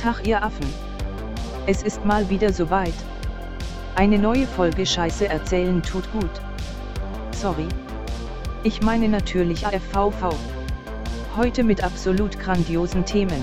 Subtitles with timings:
[0.00, 0.72] Tag ihr Affen.
[1.66, 2.94] Es ist mal wieder soweit.
[3.96, 6.30] Eine neue Folge Scheiße erzählen tut gut.
[7.32, 7.66] Sorry.
[8.62, 10.36] Ich meine natürlich AFVV.
[11.36, 13.42] Heute mit absolut grandiosen Themen.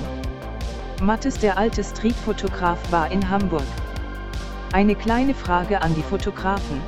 [1.01, 3.65] Mattes der alte Streetfotograf war in Hamburg.
[4.73, 6.81] Eine kleine Frage an die Fotografen.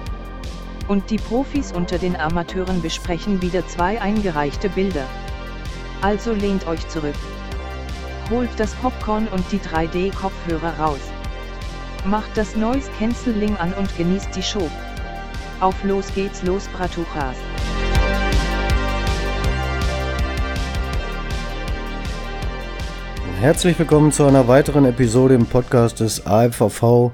[0.87, 5.05] Und die Profis unter den Amateuren besprechen wieder zwei eingereichte Bilder.
[6.01, 7.13] Also lehnt euch zurück.
[8.31, 10.99] Holt das Popcorn und die 3D-Kopfhörer raus.
[12.05, 14.67] Macht das Noise Cancelling an und genießt die Show.
[15.59, 17.37] Auf los geht's los Bratuchas.
[23.45, 27.11] Herzlich willkommen zu einer weiteren Episode im Podcast des AFVV.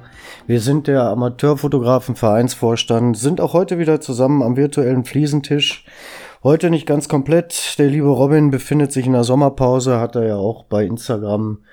[0.47, 5.83] Wir sind der Amateurfotografenvereinsvorstand, sind auch heute wieder zusammen am virtuellen Fliesentisch.
[6.41, 7.77] Heute nicht ganz komplett.
[7.79, 11.65] Der liebe Robin befindet sich in der Sommerpause, hat er ja auch bei Instagram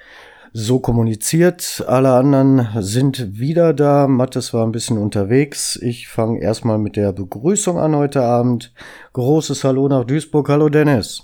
[0.52, 1.84] so kommuniziert.
[1.86, 4.08] Alle anderen sind wieder da.
[4.08, 5.76] Mattes war ein bisschen unterwegs.
[5.76, 8.72] Ich fange erstmal mit der Begrüßung an heute Abend.
[9.12, 10.48] Großes Hallo nach Duisburg.
[10.48, 11.22] Hallo Dennis.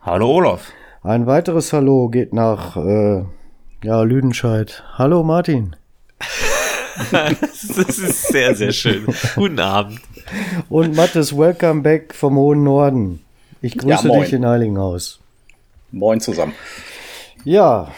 [0.00, 0.72] Hallo Olaf.
[1.04, 3.24] Ein weiteres Hallo geht nach äh,
[3.82, 4.82] ja, Lüdenscheid.
[4.94, 5.76] Hallo Martin.
[7.10, 9.04] das ist sehr, sehr schön.
[9.34, 10.00] Guten Abend.
[10.70, 13.20] Und Mattes, welcome back vom hohen Norden.
[13.60, 15.20] Ich grüße ja, dich in Heiligenhaus.
[15.90, 16.54] Moin zusammen.
[17.44, 17.88] Ja,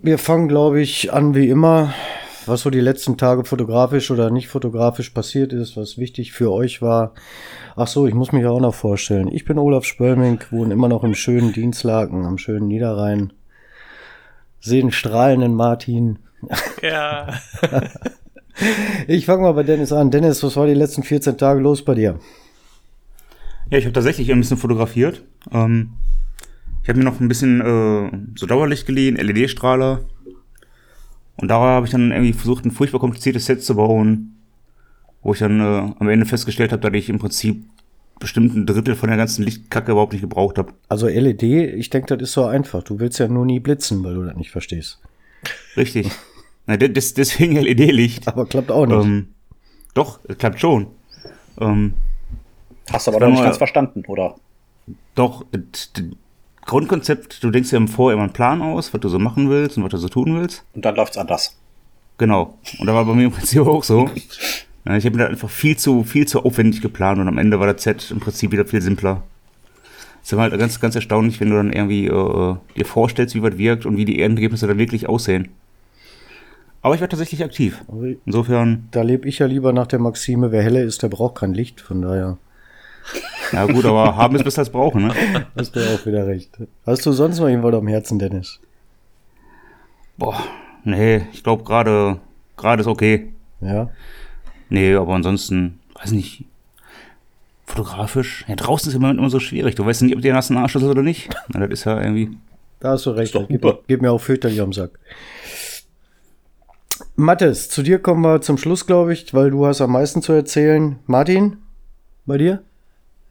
[0.00, 1.92] wir fangen, glaube ich, an wie immer,
[2.48, 6.82] was so die letzten Tage fotografisch oder nicht fotografisch passiert ist, was wichtig für euch
[6.82, 7.14] war.
[7.76, 9.28] Ach so, ich muss mich auch noch vorstellen.
[9.28, 13.32] Ich bin Olaf Spölming, wohne immer noch im schönen Dienstlaken am schönen Niederrhein.
[14.60, 16.18] Sehen strahlenden Martin.
[16.82, 17.34] Ja.
[19.06, 20.10] ich fange mal bei Dennis an.
[20.10, 22.18] Dennis, was war die letzten 14 Tage los bei dir?
[23.70, 25.22] Ja, ich habe tatsächlich ein bisschen fotografiert.
[25.52, 25.94] Ähm,
[26.82, 30.00] ich habe mir noch ein bisschen äh, so Dauerlicht geliehen, LED-Strahler.
[31.38, 34.36] Und da habe ich dann irgendwie versucht, ein furchtbar kompliziertes Set zu bauen,
[35.22, 37.64] wo ich dann äh, am Ende festgestellt habe, dass ich im Prinzip
[38.18, 40.72] bestimmt ein Drittel von der ganzen Lichtkacke überhaupt nicht gebraucht habe.
[40.88, 42.82] Also LED, ich denke, das ist so einfach.
[42.82, 45.00] Du willst ja nur nie blitzen, weil du das nicht verstehst.
[45.76, 46.10] Richtig.
[46.66, 48.26] Na, des, deswegen LED-Licht.
[48.26, 49.04] Aber klappt auch nicht.
[49.04, 49.28] Ähm,
[49.94, 50.88] doch, es klappt schon.
[51.60, 51.94] Ähm,
[52.92, 54.34] Hast du aber noch nicht ganz verstanden, oder?
[55.14, 55.44] Doch,
[56.68, 59.76] Grundkonzept, du denkst ja im Vor immer einen Plan aus, was du so machen willst
[59.76, 60.64] und was du so tun willst.
[60.74, 61.56] Und dann läuft's anders.
[62.18, 62.58] Genau.
[62.78, 64.10] Und da war bei mir im Prinzip auch so.
[64.84, 67.66] Ich habe mir da einfach viel zu, viel zu aufwendig geplant und am Ende war
[67.66, 69.22] der Z im Prinzip wieder viel simpler.
[70.20, 73.56] Das ist halt ganz, ganz erstaunlich, wenn du dann irgendwie äh, dir vorstellst, wie was
[73.56, 75.48] wirkt und wie die Erdergebnisse dann wirklich aussehen.
[76.82, 77.82] Aber ich war tatsächlich aktiv.
[78.26, 78.88] Insofern.
[78.90, 81.80] Da lebe ich ja lieber nach der Maxime, wer heller ist, der braucht kein Licht,
[81.80, 82.36] von daher.
[83.52, 85.14] Ja gut, aber haben ist besser als brauchen, ne?
[85.56, 86.50] Hast du auch wieder recht.
[86.86, 88.60] Hast du sonst noch irgendwas am Herzen, Dennis?
[90.16, 90.38] Boah,
[90.84, 92.18] nee, ich glaube gerade,
[92.56, 93.32] gerade ist okay.
[93.60, 93.90] Ja.
[94.68, 96.44] Nee, aber ansonsten, weiß nicht,
[97.66, 99.74] fotografisch, ja, draußen ist immer, immer so schwierig.
[99.74, 101.30] Du weißt nicht, ob dir nassen Arsch ist oder nicht.
[101.48, 102.30] Na, das ist ja irgendwie.
[102.80, 103.36] Da hast du recht.
[103.48, 104.98] Gib, gib, mir auch fürchterlich am Sack.
[107.16, 110.32] Mathis, zu dir kommen wir zum Schluss, glaube ich, weil du hast am meisten zu
[110.32, 110.98] erzählen.
[111.06, 111.58] Martin,
[112.26, 112.62] bei dir?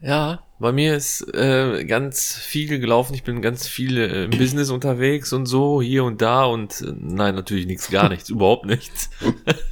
[0.00, 3.14] Ja, bei mir ist äh, ganz viel gelaufen.
[3.14, 6.92] Ich bin ganz viel äh, im Business unterwegs und so, hier und da und äh,
[6.98, 9.10] nein, natürlich nichts, gar nichts, überhaupt nichts.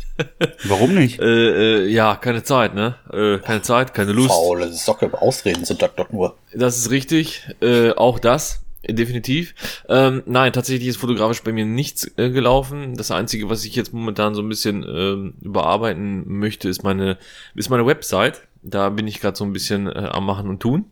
[0.65, 1.20] Warum nicht?
[1.20, 2.97] Äh, äh, ja, keine Zeit, ne?
[3.12, 4.31] Äh, keine Zeit, keine Lust.
[4.31, 6.36] Faule Socke, Ausreden sind das doch nur.
[6.54, 9.54] Das ist richtig, äh, auch das, definitiv.
[9.88, 12.97] Ähm, nein, tatsächlich ist fotografisch bei mir nichts äh, gelaufen.
[12.97, 17.19] Das Einzige, was ich jetzt momentan so ein bisschen äh, überarbeiten möchte, ist meine,
[17.54, 20.87] ist meine Website da bin ich gerade so ein bisschen äh, am Machen und Tun.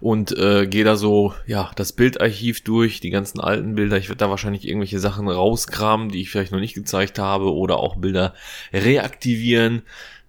[0.00, 3.96] Und äh, gehe da so, ja, das Bildarchiv durch, die ganzen alten Bilder.
[3.96, 7.78] Ich werde da wahrscheinlich irgendwelche Sachen rauskramen, die ich vielleicht noch nicht gezeigt habe, oder
[7.78, 8.34] auch Bilder
[8.72, 9.82] reaktivieren.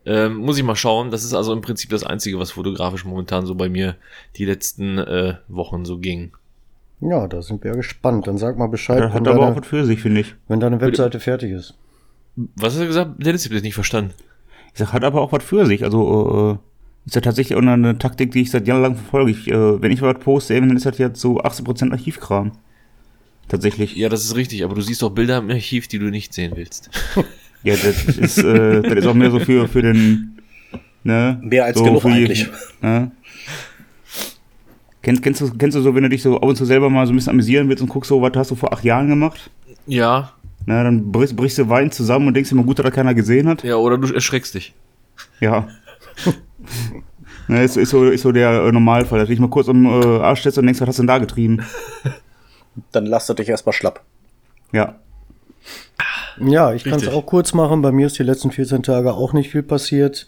[0.06, 1.12] Ähm, muss ich mal schauen.
[1.12, 3.96] Das ist also im Prinzip das Einzige, was fotografisch momentan so bei mir
[4.38, 6.31] die letzten äh, Wochen so ging.
[7.02, 8.28] Ja, da sind wir gespannt.
[8.28, 9.00] Dann sag mal Bescheid.
[9.00, 10.36] Ja, hat aber deine, auch was für sich, finde ich.
[10.48, 11.74] Wenn deine Webseite fertig ist.
[12.36, 13.12] Was hast du gesagt?
[13.18, 14.14] Dennis, ich habe das nicht verstanden.
[14.75, 15.86] Ich sag, hat aber auch was für sich.
[15.86, 19.31] Also, äh, ist ja tatsächlich auch eine Taktik, die ich seit Jahren lang verfolge.
[19.31, 22.51] Ich, äh, wenn ich was poste, dann ist das ja zu 80% Archivkram.
[23.48, 23.95] Tatsächlich.
[23.95, 26.51] Ja, das ist richtig, aber du siehst auch Bilder im Archiv, die du nicht sehen
[26.56, 26.89] willst.
[27.63, 30.39] ja, das ist, äh, das ist auch mehr so für, für den,
[31.06, 31.39] ne?
[31.42, 32.48] Mehr als so genug die, eigentlich.
[32.81, 33.12] Ne?
[35.01, 37.07] Kennst, kennst, du, kennst du so, wenn du dich so ab und zu selber mal
[37.07, 39.50] so ein bisschen amüsieren willst und guckst so, was hast du vor acht Jahren gemacht?
[39.88, 40.33] Ja,
[40.66, 43.48] Na, dann brichst, brichst du Wein zusammen und denkst immer gut, dass da keiner gesehen
[43.48, 43.63] hat.
[43.63, 44.74] Ja, oder du erschreckst dich.
[45.40, 45.68] Ja.
[47.48, 49.86] Na, ist, ist, so, ist so der äh, Normalfall, dass du dich mal kurz am
[49.86, 51.63] äh, Arsch stellst und denkst, was hast du denn da getrieben?
[52.92, 54.04] Dann lasst du dich erstmal schlapp.
[54.72, 54.96] Ja.
[56.40, 57.81] Ja, ich kann es auch kurz machen.
[57.81, 60.28] Bei mir ist die letzten 14 Tage auch nicht viel passiert.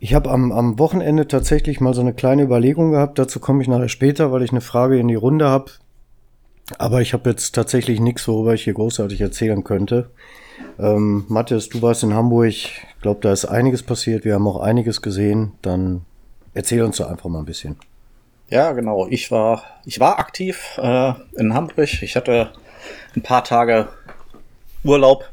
[0.00, 3.18] Ich habe am, am Wochenende tatsächlich mal so eine kleine Überlegung gehabt.
[3.18, 5.72] Dazu komme ich nachher später, weil ich eine Frage in die Runde habe.
[6.76, 10.10] Aber ich habe jetzt tatsächlich nichts, worüber ich hier großartig erzählen könnte.
[10.78, 12.46] Ähm, Matthias, du warst in Hamburg.
[12.46, 14.24] Ich glaube, da ist einiges passiert.
[14.24, 15.52] Wir haben auch einiges gesehen.
[15.62, 16.02] Dann
[16.54, 17.76] erzähl uns doch einfach mal ein bisschen.
[18.50, 19.06] Ja, genau.
[19.08, 22.02] Ich war, ich war aktiv äh, in Hamburg.
[22.02, 22.50] Ich hatte
[23.14, 23.88] ein paar Tage
[24.84, 25.28] Urlaub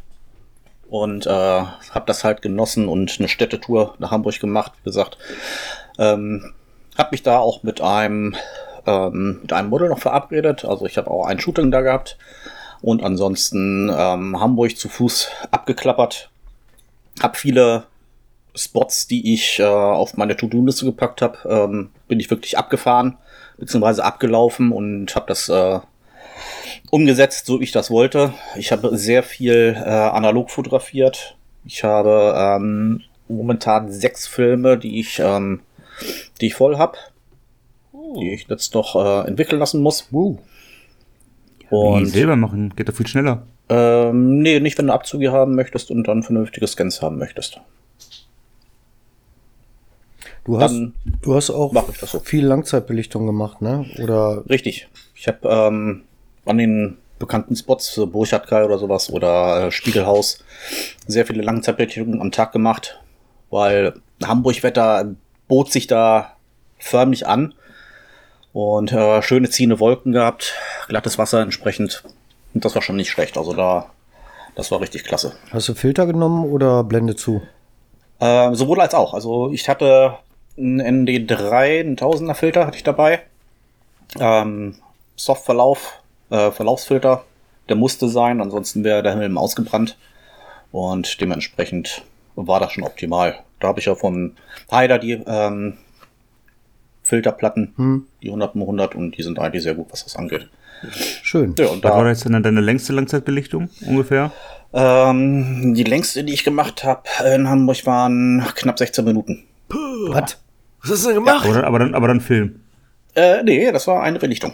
[0.90, 4.74] und äh, habe das halt genossen und eine Städtetour nach Hamburg gemacht.
[4.84, 5.18] Wie gesagt,
[5.98, 6.54] ähm,
[6.98, 8.36] habe mich da auch mit einem
[8.86, 10.66] ähm, mit einem Model noch verabredet.
[10.66, 12.18] Also ich habe auch ein Shooting da gehabt
[12.82, 16.30] und ansonsten ähm, Hamburg zu Fuß abgeklappert.
[17.22, 17.86] Hab viele
[18.54, 23.18] Spots, die ich äh, auf meine To-Do-Liste gepackt habe, ähm, bin ich wirklich abgefahren
[23.58, 25.80] beziehungsweise abgelaufen und habe das äh,
[26.92, 28.34] umgesetzt, so wie ich das wollte.
[28.58, 31.36] Ich habe sehr viel äh, analog fotografiert.
[31.66, 35.62] Ich habe ähm, momentan sechs Filme, die ich, ähm,
[36.42, 36.98] die ich voll habe,
[38.20, 40.08] die ich jetzt noch äh, entwickeln lassen muss.
[40.12, 40.38] Uh,
[41.70, 43.44] Wie Und selber machen, geht doch viel schneller.
[43.70, 47.60] ähm, nee, nicht wenn du Abzüge haben möchtest und dann vernünftige Scans haben möchtest.
[50.46, 52.20] du hast, Dann du hast auch mach ich das so.
[52.20, 53.86] viel Langzeitbelichtung gemacht, ne?
[54.02, 54.88] Oder Richtig.
[55.16, 56.04] Ich habe ähm,
[56.46, 60.44] an den bekannten Spots, so Burchardkai oder sowas oder äh, Spiegelhaus,
[61.08, 63.00] sehr viele Langzeitbelichtungen am Tag gemacht,
[63.50, 63.94] weil
[64.24, 65.16] Hamburg-Wetter
[65.48, 66.36] bot sich da
[66.78, 67.54] förmlich an
[68.56, 70.54] und äh, schöne ziehende Wolken gehabt,
[70.88, 72.04] glattes Wasser entsprechend.
[72.54, 73.38] Und das war schon nicht schlecht.
[73.38, 73.88] Also da,
[74.56, 75.34] das war richtig klasse.
[75.52, 77.42] hast du Filter genommen oder Blende zu?
[78.22, 79.14] Äh, sowohl als auch.
[79.14, 80.16] Also ich hatte
[80.58, 83.24] einen ND3, einen Tausender Filter hatte ich dabei.
[84.18, 84.76] Ähm,
[85.18, 87.26] Softverlauf, äh, Verlaufsfilter,
[87.68, 89.98] der musste sein, ansonsten wäre der Helm ausgebrannt.
[90.72, 92.04] Und dementsprechend
[92.36, 93.38] war das schon optimal.
[93.60, 94.38] Da habe ich ja von
[94.72, 95.78] Haider die ähm,
[97.06, 100.50] Filterplatten, Hm, die 100 100 und die sind eigentlich sehr gut, was das angeht.
[101.24, 101.56] schön.
[101.58, 104.32] Ja, und Was war da, jetzt denn deine längste Langzeitbelichtung ungefähr?
[104.74, 107.04] ähm, die längste, die ich gemacht habe
[107.34, 109.44] in Hamburg, waren knapp 16 Minuten.
[109.70, 110.38] Was?
[110.82, 111.46] Was hast du denn gemacht?
[111.46, 112.60] Aber dann, aber dann, aber dann Film.
[113.16, 114.54] Äh, nee, das war eine Belichtung.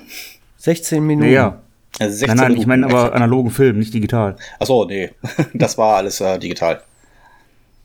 [0.57, 1.27] 16 Minuten.
[1.27, 1.62] Naja.
[2.00, 4.36] Äh, 16 Nein, nein, ich meine Minuten aber analogen Film, nicht digital.
[4.59, 5.12] Achso, nee.
[5.53, 6.81] das war alles äh, digital.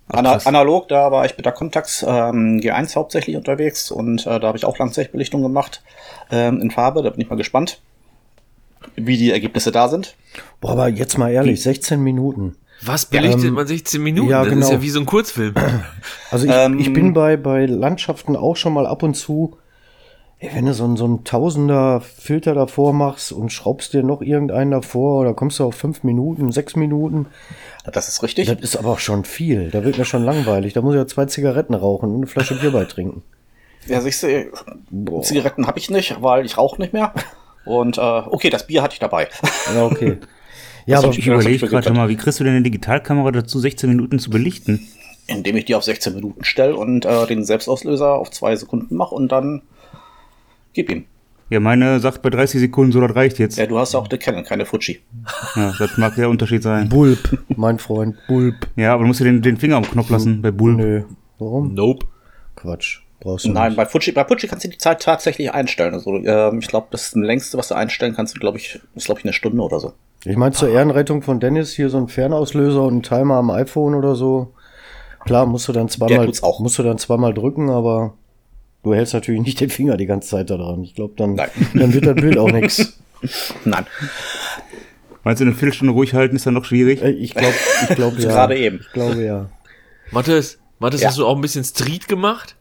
[0.08, 4.48] Ana analog, da war ich mit der Contax ähm, G1 hauptsächlich unterwegs und äh, da
[4.48, 5.82] habe ich auch Langzeitbelichtung gemacht
[6.30, 7.02] ähm, in Farbe.
[7.02, 7.80] Da bin ich mal gespannt,
[8.94, 10.14] wie die Ergebnisse da sind.
[10.60, 12.56] Boah, aber jetzt mal ehrlich, 16 Minuten.
[12.82, 14.30] Was belichtet Ähm, man 16 Minuten?
[14.30, 14.66] ja, das genau.
[14.66, 15.54] ist ja wie so ein Kurzfilm.
[16.30, 19.56] Also ich, Ähm, ich bin bei, bei Landschaften auch schon mal ab und zu,
[20.38, 24.22] ey, wenn du so ein, so ein Tausender Filter davor machst und schraubst dir noch
[24.22, 27.26] irgendeinen davor, oder kommst du auf fünf Minuten, sechs Minuten.
[27.90, 28.48] Das ist richtig.
[28.48, 29.70] Das ist aber auch schon viel.
[29.70, 30.72] Da wird mir schon langweilig.
[30.72, 33.22] Da muss ich ja zwei Zigaretten rauchen und eine Flasche Bier bei trinken.
[33.86, 37.12] Ja, siehst du, Zigaretten habe ich nicht, weil ich rauche nicht mehr.
[37.64, 39.28] Und äh, okay, das Bier hatte ich dabei.
[39.74, 40.18] Ja, okay.
[40.88, 43.90] Ja, Das aber Ich überlege gerade mal, wie kriegst du denn eine Digitalkamera dazu, 16
[43.90, 44.86] Minuten zu belichten?
[45.26, 49.12] Indem ich die auf 16 Minuten stelle und äh, den Selbstauslöser auf zwei Sekunden mache
[49.12, 49.62] und dann
[50.76, 51.04] gib ihm.
[51.48, 53.56] Ja, meine sagt bei 30 Sekunden, so das reicht jetzt.
[53.56, 55.00] Ja, du hast ja auch eine Canon, keine Fuji.
[55.54, 56.88] Ja, das mag der Unterschied sein.
[56.88, 58.54] Bulb, mein Freund, Bulb.
[58.74, 60.74] Ja, aber du musst dir den, den Finger am Knopf lassen bei Bull.
[60.74, 61.02] Nö.
[61.38, 61.74] Warum?
[61.74, 62.06] nope.
[62.56, 63.00] Quatsch.
[63.20, 63.76] Brauchst du Nein, nicht.
[63.76, 65.94] bei Fuji, bei Fuji kannst du die Zeit tatsächlich einstellen.
[65.94, 69.24] Also, ähm, ich glaube, das längste, was du einstellen kannst, glaube ich, ist glaube ich
[69.24, 69.92] eine Stunde oder so.
[70.24, 73.94] Ich meine, zur Ehrenrettung von Dennis hier so ein Fernauslöser und ein Timer am iPhone
[73.94, 74.52] oder so.
[75.24, 78.14] Klar, musst du dann zweimal, musst du dann zweimal drücken, aber
[78.86, 80.82] du hältst natürlich nicht den Finger die ganze Zeit da dran.
[80.84, 81.50] Ich glaube, dann, Nein.
[81.74, 82.98] dann wird das Bild auch nichts.
[83.64, 83.86] Nein,
[85.24, 87.02] Meinst du, eine Viertelstunde ruhig halten ist dann noch schwierig?
[87.02, 87.54] Ich glaube,
[87.88, 88.28] ich glaube ja.
[88.28, 88.80] gerade eben.
[88.80, 89.50] Ich glaube ja.
[90.12, 91.08] Mathis, Mathis, Ja.
[91.08, 92.54] hast du auch ein bisschen Street gemacht?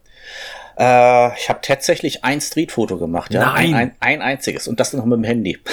[0.78, 3.52] Äh, ich habe tatsächlich ein Streetfoto gemacht, ja.
[3.52, 3.66] Nein.
[3.66, 4.66] Ein, ein, ein einziges.
[4.66, 5.58] Und das noch mit dem Handy.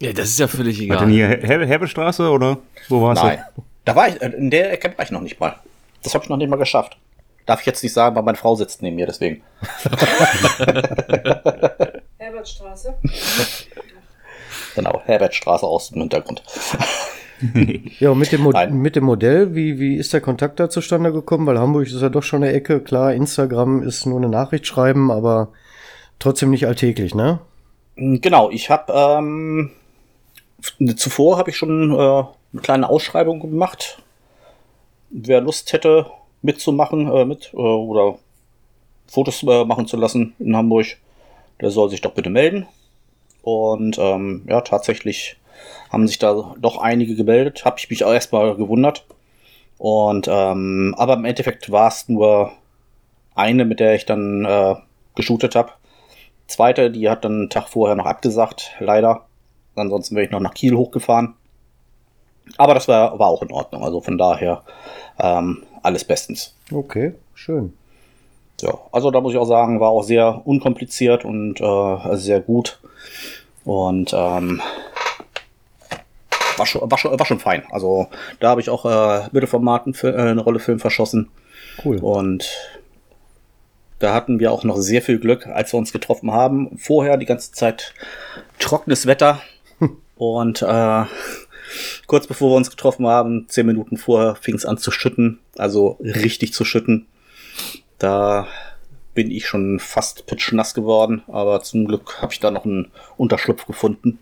[0.00, 0.98] Ja, das ist ja völlig War egal.
[0.98, 3.38] denn hier Her Herbestraße oder wo warst Nein.
[3.84, 5.54] Da war ich, äh, in der Ecke war ich noch nicht mal.
[6.02, 6.96] Das habe ich noch nicht mal geschafft.
[7.46, 9.42] Darf ich jetzt nicht sagen, weil meine Frau sitzt neben mir, deswegen.
[12.18, 12.94] Herbertstraße.
[14.74, 16.42] Genau, Herbertstraße aus dem Hintergrund.
[17.98, 18.78] Ja, und mit dem, Mo Nein.
[18.78, 21.44] mit dem Modell, wie, wie ist der Kontakt da zustande gekommen?
[21.44, 22.80] Weil Hamburg ist ja doch schon eine Ecke.
[22.80, 25.48] Klar, Instagram ist nur eine Nachricht schreiben, aber
[26.20, 27.40] trotzdem nicht alltäglich, ne?
[27.96, 29.72] Genau, ich habe ähm,
[30.96, 31.96] zuvor habe ich schon äh,
[32.52, 34.00] eine kleine Ausschreibung gemacht.
[35.10, 36.06] Wer Lust hätte,
[36.42, 38.18] mitzumachen, äh, mit äh, oder
[39.06, 40.86] Fotos äh, machen zu lassen in Hamburg,
[41.60, 42.66] der soll sich doch bitte melden.
[43.42, 45.36] Und ähm, ja, tatsächlich
[45.90, 47.64] haben sich da doch einige gemeldet.
[47.64, 49.04] Habe ich mich auch erstmal gewundert.
[49.78, 52.52] Und ähm, aber im Endeffekt war es nur
[53.34, 54.76] eine, mit der ich dann äh,
[55.14, 55.72] geshootet habe.
[56.46, 59.26] Zweite, die hat dann einen Tag vorher noch abgesagt, leider.
[59.74, 61.34] Ansonsten wäre ich noch nach Kiel hochgefahren.
[62.58, 63.82] Aber das war, war auch in Ordnung.
[63.82, 64.62] Also von daher
[65.18, 66.54] ähm, alles bestens.
[66.72, 67.72] Okay, schön.
[68.60, 72.80] Ja, also da muss ich auch sagen, war auch sehr unkompliziert und äh, sehr gut.
[73.64, 74.62] Und ähm,
[76.56, 77.64] war, schon, war, schon, war schon fein.
[77.70, 78.06] Also
[78.38, 81.28] da habe ich auch äh, Mittelformaten für, äh, eine Rolle Film verschossen.
[81.84, 81.98] Cool.
[81.98, 82.48] Und
[83.98, 86.76] da hatten wir auch noch sehr viel Glück, als wir uns getroffen haben.
[86.78, 87.94] Vorher die ganze Zeit
[88.58, 89.40] trockenes Wetter.
[90.16, 91.04] Und äh,
[92.06, 95.38] kurz bevor wir uns getroffen haben, zehn Minuten vorher, fing es an zu schütten.
[95.56, 97.06] Also richtig zu schütten.
[97.98, 98.46] Da
[99.14, 101.22] bin ich schon fast pitschnass geworden.
[101.28, 104.18] Aber zum Glück habe ich da noch einen Unterschlupf gefunden.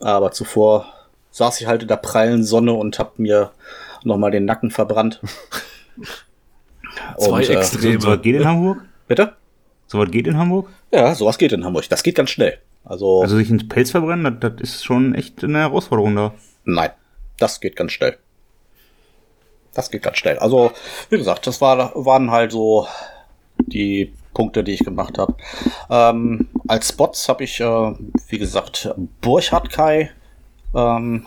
[0.00, 0.92] Aber zuvor
[1.30, 3.52] saß ich halt in der prallen Sonne und habe mir
[4.04, 5.20] nochmal den Nacken verbrannt.
[7.18, 8.00] Zwei Und, äh, Extreme.
[8.00, 8.78] So was geht in Hamburg?
[9.06, 9.36] Bitte?
[9.86, 10.68] So was geht in Hamburg?
[10.92, 11.88] Ja, sowas geht in Hamburg.
[11.88, 12.58] Das geht ganz schnell.
[12.88, 16.34] Also, Also sich ins Pelz verbrennen, das, das ist schon echt eine Herausforderung da.
[16.64, 16.90] nein,
[17.36, 18.16] das geht ganz schnell.
[19.74, 20.38] Das geht ganz schnell.
[20.38, 20.72] Also,
[21.10, 22.88] wie gesagt, das war, waren halt so
[23.58, 25.34] die Punkte, die ich gemacht habe.
[25.90, 27.92] Ähm, als Spots habe ich, äh,
[28.28, 30.10] wie gesagt, Burchard Kai,
[30.74, 31.26] ähm,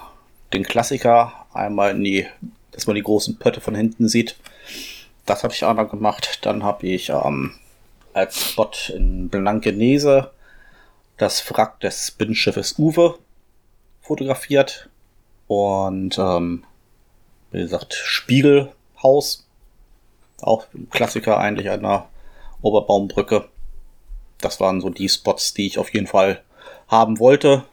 [0.53, 2.25] den Klassiker, einmal in die,
[2.72, 4.36] dass man die großen Pötte von hinten sieht.
[5.25, 6.39] Das habe ich einmal gemacht.
[6.41, 7.51] Dann habe ich ähm,
[8.13, 10.32] als Spot in Blankenese
[11.22, 13.20] das Wrack des Binnenschiffes Uwe
[14.01, 14.90] fotografiert.
[15.48, 16.63] Und ähm,
[17.51, 19.48] wie gesagt, Spiegelhaus.
[20.42, 22.10] Auch ein Klassiker eigentlich an der
[22.63, 23.48] Oberbaumbrücke.
[24.40, 26.42] Das waren so die Spots, die ich auf jeden Fall
[26.88, 27.66] haben wollte.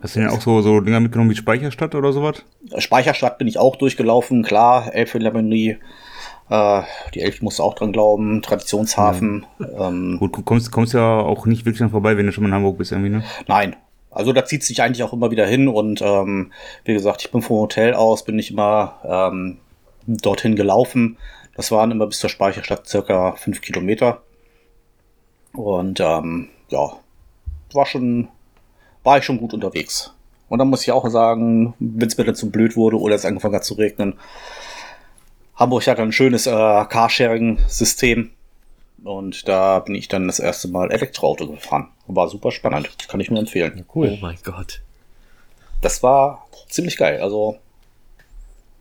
[0.00, 2.42] Hast du denn auch so, so Dinger mitgenommen wie Speicherstadt oder sowas?
[2.78, 5.76] Speicherstadt bin ich auch durchgelaufen, klar, Elfenlemonie,
[6.50, 6.82] äh,
[7.14, 9.46] die Elf muss auch dran glauben, Traditionshafen.
[9.78, 12.48] Ähm, Gut, du kommst, kommst ja auch nicht wirklich dran vorbei, wenn du schon mal
[12.48, 13.24] in Hamburg bist irgendwie, ne?
[13.46, 13.76] Nein.
[14.10, 16.52] Also da zieht sich eigentlich auch immer wieder hin und ähm,
[16.84, 19.58] wie gesagt, ich bin vom Hotel aus, bin ich immer ähm,
[20.06, 21.18] dorthin gelaufen.
[21.56, 24.22] Das waren immer bis zur Speicherstadt circa fünf Kilometer.
[25.52, 26.92] Und ähm, ja,
[27.72, 28.28] war schon,
[29.02, 30.12] war ich schon gut unterwegs.
[30.48, 33.24] Und dann muss ich auch sagen, wenn es mir dann zu blöd wurde oder es
[33.24, 34.14] angefangen hat zu regnen,
[35.56, 38.30] Hamburg hat ein schönes äh, Carsharing-System.
[39.04, 41.88] Und da bin ich dann das erste Mal Elektroauto gefahren.
[42.06, 42.96] War super spannend.
[43.08, 43.84] Kann ich nur empfehlen.
[43.92, 44.80] Oh mein Gott.
[45.80, 47.20] Das war ziemlich geil.
[47.20, 47.58] Also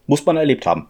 [0.08, 0.88] muss man erlebt haben.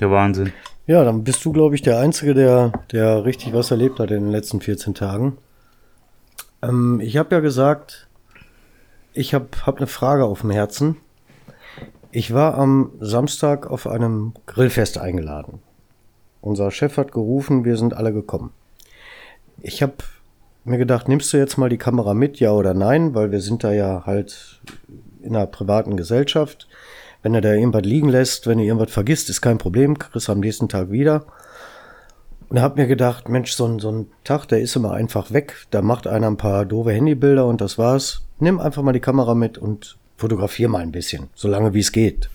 [0.00, 0.52] Der Wahnsinn.
[0.86, 4.24] Ja, dann bist du, glaube ich, der Einzige, der, der richtig was erlebt hat in
[4.24, 5.38] den letzten 14 Tagen.
[6.62, 8.08] Ähm, ich habe ja gesagt,
[9.12, 10.96] ich habe hab eine Frage auf dem Herzen.
[12.14, 15.60] Ich war am Samstag auf einem Grillfest eingeladen.
[16.42, 18.50] Unser Chef hat gerufen, wir sind alle gekommen.
[19.62, 19.94] Ich habe
[20.64, 23.64] mir gedacht, nimmst du jetzt mal die Kamera mit, ja oder nein, weil wir sind
[23.64, 24.60] da ja halt
[25.22, 26.68] in einer privaten Gesellschaft.
[27.22, 30.40] Wenn er da irgendwas liegen lässt, wenn er irgendwas vergisst, ist kein Problem, kriegst am
[30.40, 31.24] nächsten Tag wieder.
[32.50, 35.66] Und hab mir gedacht, Mensch, so ein, so ein Tag, der ist immer einfach weg.
[35.70, 38.26] Da macht einer ein paar doofe Handybilder und das war's.
[38.38, 41.28] Nimm einfach mal die Kamera mit und fotografier mal ein bisschen.
[41.34, 42.28] Solange wie es geht.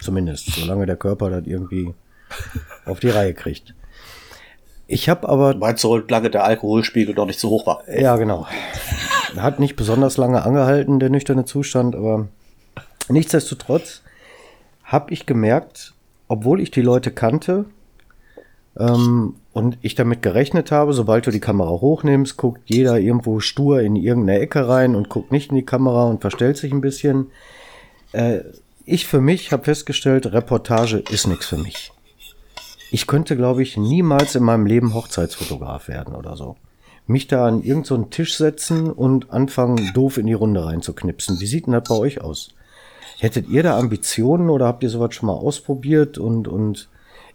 [0.00, 0.46] Zumindest.
[0.54, 1.94] Solange der Körper das irgendwie
[2.86, 3.74] auf die Reihe kriegt.
[4.86, 7.82] Ich habe aber Meinst du, solange der Alkoholspiegel noch nicht so hoch war?
[7.88, 8.46] ja, genau.
[9.36, 12.26] Hat nicht besonders lange angehalten, der nüchterne Zustand, aber
[13.08, 14.02] nichtsdestotrotz
[14.82, 15.94] habe ich gemerkt,
[16.26, 17.66] obwohl ich die Leute kannte
[18.80, 23.80] ähm, und ich damit gerechnet habe, sobald du die Kamera hochnimmst, guckt jeder irgendwo stur
[23.80, 27.26] in irgendeine Ecke rein und guckt nicht in die Kamera und verstellt sich ein bisschen.
[28.12, 28.40] Äh,
[28.86, 31.92] ich für mich habe festgestellt, Reportage ist nichts für mich.
[32.90, 36.56] Ich könnte, glaube ich, niemals in meinem Leben Hochzeitsfotograf werden oder so.
[37.06, 41.40] Mich da an irgendeinen so Tisch setzen und anfangen, doof in die Runde reinzuknipsen.
[41.40, 42.54] Wie sieht denn das bei euch aus?
[43.18, 46.18] Hättet ihr da Ambitionen oder habt ihr sowas schon mal ausprobiert?
[46.18, 46.88] Und, und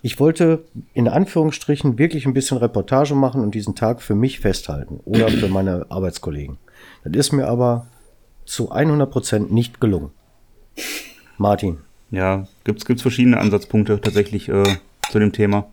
[0.05, 4.99] ich wollte in Anführungsstrichen wirklich ein bisschen Reportage machen und diesen Tag für mich festhalten
[5.03, 6.59] oder für meine Arbeitskollegen.
[7.03, 7.87] Das ist mir aber
[8.45, 10.11] zu 100 Prozent nicht gelungen.
[11.39, 11.79] Martin.
[12.11, 14.77] Ja, gibt's, gibt's verschiedene Ansatzpunkte tatsächlich äh,
[15.09, 15.65] zu dem Thema.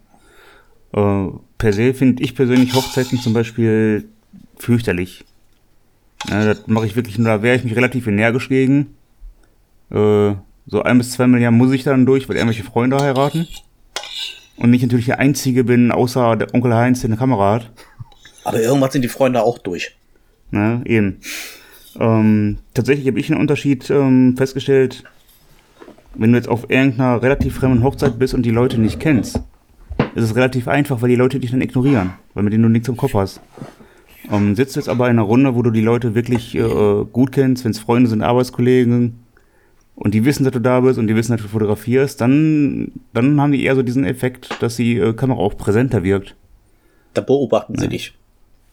[0.95, 1.27] Äh,
[1.59, 4.09] per se finde ich persönlich Hochzeiten zum Beispiel
[4.57, 5.27] fürchterlich.
[6.31, 8.95] Ja, das mache ich wirklich nur, da wehre ich mich relativ energisch gegen.
[9.91, 10.33] Äh,
[10.67, 13.47] so ein bis zwei Milliarden muss ich dann durch, weil irgendwelche Freunde heiraten.
[14.57, 17.71] Und ich natürlich der Einzige bin, außer der Onkel Heinz, der eine Kamera hat.
[18.45, 19.97] Aber irgendwas sind die Freunde auch durch.
[20.51, 21.21] Ne, eben.
[21.99, 25.05] Ähm, tatsächlich habe ich einen Unterschied ähm, festgestellt,
[26.15, 29.41] wenn du jetzt auf irgendeiner relativ fremden Hochzeit bist und die Leute nicht kennst,
[30.15, 32.89] ist es relativ einfach, weil die Leute dich dann ignorieren, weil mit denen du nichts
[32.89, 33.41] im Kopf hast.
[34.31, 37.33] Ähm, sitzt du jetzt aber in einer Runde, wo du die Leute wirklich äh, gut
[37.33, 39.22] kennst, wenn es Freunde sind, Arbeitskollegen,
[39.95, 43.41] und die wissen, dass du da bist und die wissen, dass du fotografierst, dann, dann
[43.41, 46.35] haben die eher so diesen Effekt, dass die äh, Kamera auch präsenter wirkt.
[47.15, 48.15] Da beobachten sie dich.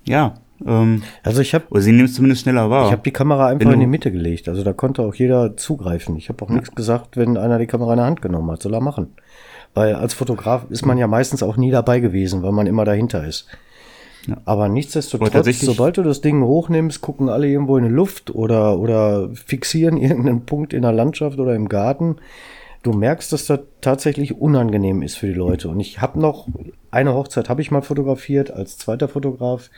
[0.06, 0.36] Ja.
[0.66, 2.88] Ähm, Also ich habe oder sie nehmen es zumindest schneller wahr.
[2.88, 4.48] ich hab die Kamera einfach in die Mitte gelegt.
[4.50, 6.16] Also da konnte auch jeder zugreifen.
[6.18, 8.62] Ich habe auch nichts gesagt, wenn einer die Kamera in der Hand genommen hat.
[8.62, 9.08] Soll er machen.
[9.74, 13.26] Weil als Fotograf ist man ja meistens auch nie dabei gewesen, weil man immer dahinter
[13.28, 13.48] ist.
[14.28, 18.80] Aber Aber nichtsdestotrotz, sobald du das Ding hochnimmst, gucken alle irgendwo in die Luft oder,
[18.80, 22.18] oder fixieren irgendeinen Punkt in der Landschaft oder im Garten.
[22.84, 25.68] Du merkst, dass das tatsächlich unangenehm ist für die Leute.
[25.70, 26.48] Und ich habe noch,
[26.92, 29.70] eine Hochzeit habe ich mal fotografiert als zweiter Fotograf,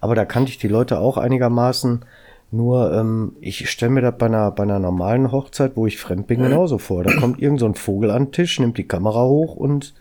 [0.00, 2.04] aber da kannte ich die Leute auch einigermaßen.
[2.52, 6.28] Nur ähm, ich stelle mir das bei einer, bei einer normalen Hochzeit, wo ich fremd
[6.28, 7.02] bin, genauso vor.
[7.02, 9.94] Da kommt irgend so ein Vogel an den Tisch, nimmt die Kamera hoch und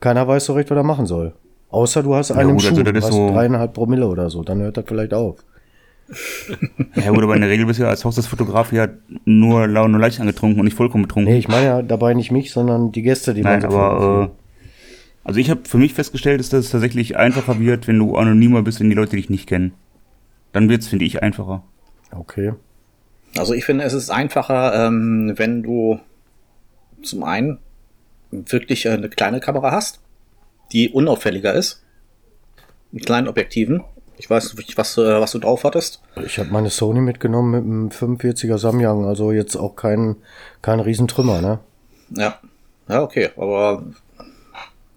[0.00, 1.34] keiner weiß so recht, was er machen soll.
[1.72, 4.30] Außer du hast einen gut, also Schuh, das du ist hast so- dreieinhalb Promille oder
[4.30, 5.38] so, dann hört das vielleicht auf.
[6.96, 8.88] Ja gut, aber in der Regel bist du ja als Hochzeitsfotograf ja
[9.24, 11.32] nur, lau- nur leicht angetrunken und nicht vollkommen betrunken.
[11.32, 14.24] Nee, ich meine ja dabei nicht mich, sondern die Gäste, die Nein, man so aber
[14.24, 14.28] äh,
[15.24, 18.62] also ich habe für mich festgestellt, ist, dass es tatsächlich einfacher wird, wenn du anonymer
[18.62, 19.72] bist, wenn die Leute dich nicht kennen.
[20.52, 21.62] Dann wird's, finde ich, einfacher.
[22.10, 22.52] Okay.
[23.38, 25.98] Also ich finde, es ist einfacher, ähm, wenn du
[27.02, 27.58] zum einen
[28.30, 30.00] wirklich äh, eine kleine Kamera hast,
[30.72, 31.82] die unauffälliger ist,
[32.90, 33.82] mit kleinen Objektiven.
[34.18, 36.00] Ich weiß nicht, was, äh, was du drauf hattest.
[36.24, 40.16] Ich habe meine Sony mitgenommen mit einem 45er Samyang, also jetzt auch kein,
[40.60, 41.58] kein Riesentrümmer, ne?
[42.10, 42.38] Ja.
[42.88, 43.30] Ja, okay.
[43.36, 43.84] Aber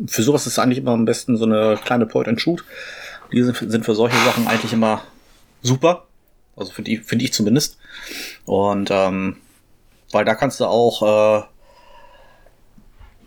[0.06, 2.64] für sowas ist eigentlich immer am besten so eine kleine Point and Shoot.
[3.32, 5.02] Die sind, sind für solche Sachen eigentlich immer
[5.62, 6.06] super.
[6.56, 7.78] Also für die, finde ich zumindest.
[8.46, 9.38] Und ähm,
[10.12, 11.46] weil da kannst du auch äh,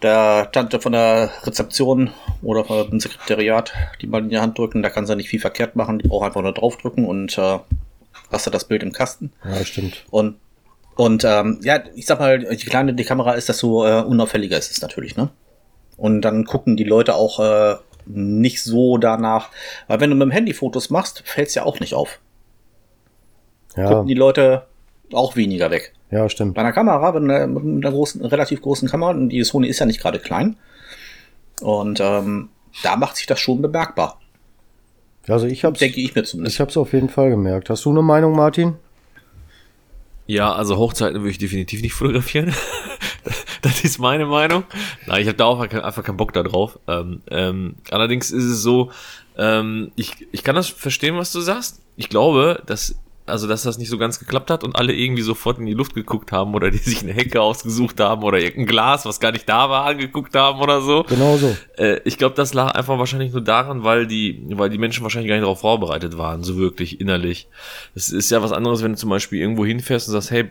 [0.02, 2.10] der Tante von der Rezeption
[2.42, 4.82] oder von dem Sekretariat die mal in die Hand drücken.
[4.82, 5.98] Da kannst du nicht viel verkehrt machen.
[5.98, 7.58] Die braucht einfach nur draufdrücken und äh,
[8.30, 9.32] hast du das Bild im Kasten.
[9.44, 10.04] Ja, stimmt.
[10.10, 10.36] Und,
[10.96, 14.70] und ähm, ja, ich sag mal, je kleiner die Kamera ist, desto äh, unauffälliger ist
[14.70, 15.30] es natürlich, ne?
[15.96, 19.50] Und dann gucken die Leute auch äh, nicht so danach.
[19.88, 22.20] Weil wenn du mit dem Handy Fotos machst, fällt es ja auch nicht auf.
[23.76, 24.66] Ja, Gucken die Leute
[25.12, 25.92] auch weniger weg.
[26.10, 26.54] Ja, stimmt.
[26.54, 29.78] Bei einer Kamera, mit einer, mit einer großen, relativ großen Kamera, und die Sony ist
[29.78, 30.56] ja nicht gerade klein.
[31.60, 32.48] Und ähm,
[32.82, 34.20] da macht sich das schon bemerkbar.
[35.28, 36.56] Also ich hab's, Denke ich mir zumindest.
[36.56, 37.68] ich hab's auf jeden Fall gemerkt.
[37.68, 38.76] Hast du eine Meinung, Martin?
[40.26, 42.54] Ja, also Hochzeiten würde ich definitiv nicht fotografieren.
[43.62, 44.64] das ist meine Meinung.
[45.06, 46.78] Nein, ich habe da auch einfach, einfach keinen Bock da drauf.
[46.86, 48.90] Ähm, ähm, allerdings ist es so,
[49.36, 51.80] ähm, ich, ich kann das verstehen, was du sagst.
[51.96, 52.94] Ich glaube, dass
[53.28, 55.94] also dass das nicht so ganz geklappt hat und alle irgendwie sofort in die Luft
[55.94, 59.48] geguckt haben oder die sich eine Hecke ausgesucht haben oder irgendein Glas, was gar nicht
[59.48, 61.04] da war, angeguckt haben oder so.
[61.08, 61.56] Genau so.
[61.76, 65.28] Äh, ich glaube, das lag einfach wahrscheinlich nur daran, weil die, weil die Menschen wahrscheinlich
[65.28, 67.48] gar nicht darauf vorbereitet waren, so wirklich innerlich.
[67.94, 70.50] Es ist ja was anderes, wenn du zum Beispiel irgendwo hinfährst und sagst, hey,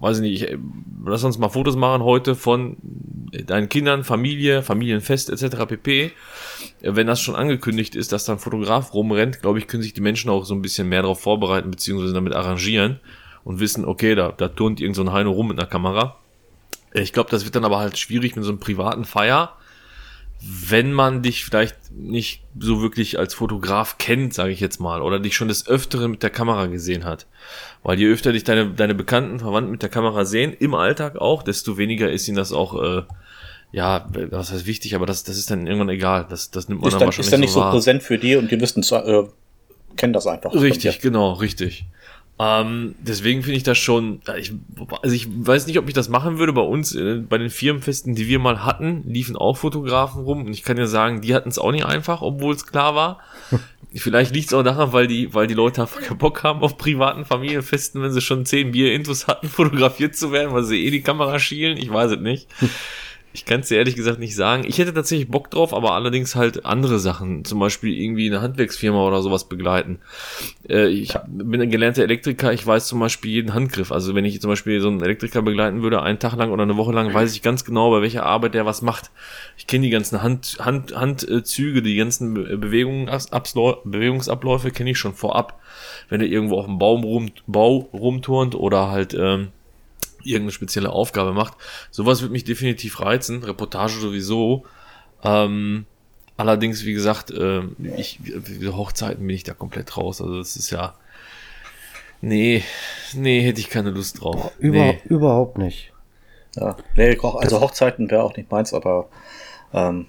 [0.00, 0.58] weiß ich nicht, ich,
[1.04, 2.76] lass uns mal Fotos machen heute von
[3.46, 5.66] deinen Kindern, Familie, Familienfest etc.
[5.66, 6.12] pp.
[6.86, 10.02] Wenn das schon angekündigt ist, dass da ein Fotograf rumrennt, glaube ich, können sich die
[10.02, 13.00] Menschen auch so ein bisschen mehr darauf vorbereiten beziehungsweise damit arrangieren
[13.42, 16.16] und wissen, okay, da, da turnt irgend so ein Heino rum mit einer Kamera.
[16.92, 19.56] Ich glaube, das wird dann aber halt schwierig mit so einem privaten Feier,
[20.40, 25.18] wenn man dich vielleicht nicht so wirklich als Fotograf kennt, sage ich jetzt mal, oder
[25.18, 27.26] dich schon des Öfteren mit der Kamera gesehen hat.
[27.82, 31.42] Weil je öfter dich deine, deine bekannten Verwandten mit der Kamera sehen, im Alltag auch,
[31.42, 33.02] desto weniger ist ihnen das auch, äh,
[33.74, 36.26] ja, was heißt wichtig, aber das, das ist dann irgendwann egal.
[36.28, 37.72] Das, das nimmt man Ist dann dann, wahrscheinlich ist dann nicht so wahr.
[37.72, 39.24] präsent für die und die wissen zwar, äh,
[39.96, 40.54] kennen das einfach.
[40.54, 41.84] Richtig, genau, richtig.
[42.38, 44.52] Ähm, deswegen finde ich das schon, ja, ich,
[45.02, 46.52] also ich weiß nicht, ob ich das machen würde.
[46.52, 50.52] Bei uns, äh, bei den Firmenfesten, die wir mal hatten, liefen auch Fotografen rum und
[50.52, 53.18] ich kann ja sagen, die hatten es auch nicht einfach, obwohl es klar war.
[53.96, 56.78] Vielleicht liegt es auch daran, weil die, weil die Leute einfach keinen Bock haben auf
[56.78, 61.02] privaten Familienfesten, wenn sie schon zehn Bier-Intus hatten, fotografiert zu werden, weil sie eh die
[61.02, 61.76] Kamera schielen.
[61.76, 62.48] Ich weiß es nicht.
[63.34, 64.62] Ich kann es dir ehrlich gesagt nicht sagen.
[64.64, 67.44] Ich hätte tatsächlich Bock drauf, aber allerdings halt andere Sachen.
[67.44, 69.98] Zum Beispiel irgendwie eine Handwerksfirma oder sowas begleiten.
[70.68, 73.90] Äh, ich bin ein gelernter Elektriker, ich weiß zum Beispiel jeden Handgriff.
[73.90, 76.76] Also wenn ich zum Beispiel so einen Elektriker begleiten würde, einen Tag lang oder eine
[76.76, 79.10] Woche lang, weiß ich ganz genau, bei welcher Arbeit der was macht.
[79.56, 85.60] Ich kenne die ganzen Hand, Hand, Handzüge, die ganzen Bewegungsabläufe, Bewegungsabläufe kenne ich schon vorab.
[86.08, 89.48] Wenn er irgendwo auf dem Baum rum, Bau rumturnt oder halt ähm,
[90.24, 91.54] irgendeine spezielle Aufgabe macht.
[91.90, 94.64] Sowas wird mich definitiv reizen, Reportage sowieso.
[95.22, 95.86] Ähm,
[96.36, 97.62] allerdings, wie gesagt, äh,
[97.96, 98.20] ich,
[98.66, 100.20] Hochzeiten bin ich da komplett raus.
[100.20, 100.94] Also das ist ja.
[102.20, 102.62] Nee,
[103.12, 104.52] nee, hätte ich keine Lust drauf.
[104.58, 105.02] Über, nee.
[105.04, 105.92] Überhaupt nicht.
[106.56, 109.08] Ja, nee, also Hochzeiten wäre auch nicht meins, aber
[109.72, 110.06] ähm,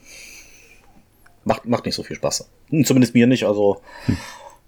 [1.43, 2.49] macht, macht nicht so viel Spaß.
[2.84, 4.17] Zumindest mir nicht, also hm.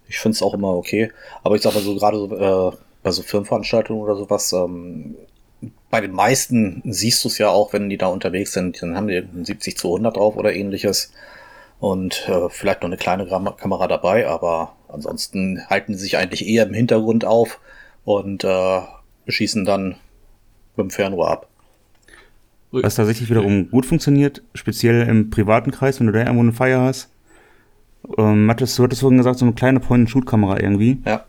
[0.08, 1.12] ich finde es auch immer okay.
[1.44, 5.16] Aber ich sag mal so, gerade so, äh, bei so Firmenveranstaltungen oder sowas, ähm,
[5.90, 9.08] bei den meisten siehst du es ja auch, wenn die da unterwegs sind, dann haben
[9.08, 11.12] die 70 zu 100 drauf oder ähnliches
[11.80, 16.66] und äh, vielleicht noch eine kleine Kamera dabei, aber ansonsten halten sie sich eigentlich eher
[16.66, 17.60] im Hintergrund auf
[18.04, 18.82] und äh,
[19.28, 19.96] schießen dann
[20.76, 21.48] mit dem Fernrohr ab.
[22.72, 26.82] Was tatsächlich wiederum gut funktioniert, speziell im privaten Kreis, wenn du da irgendwo eine Feier
[26.82, 27.10] hast.
[28.18, 31.02] Ähm, hattest, du hattest vorhin gesagt, so eine kleine Point-and-Shoot-Kamera irgendwie.
[31.06, 31.26] Ja.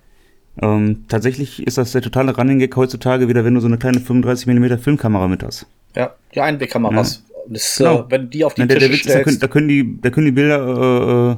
[0.60, 4.00] Ähm, tatsächlich ist das der totale Running Gag heutzutage wieder, wenn du so eine kleine
[4.00, 5.66] 35 mm Filmkamera mit hast.
[5.94, 7.24] Ja, die Einwegkameras.
[7.28, 7.34] Ja.
[7.50, 8.00] Das, genau.
[8.00, 9.28] äh, wenn die auf die Na, der, der Witz stellst.
[9.28, 11.36] Ist, da, können, da, können die, da können die Bilder äh, äh,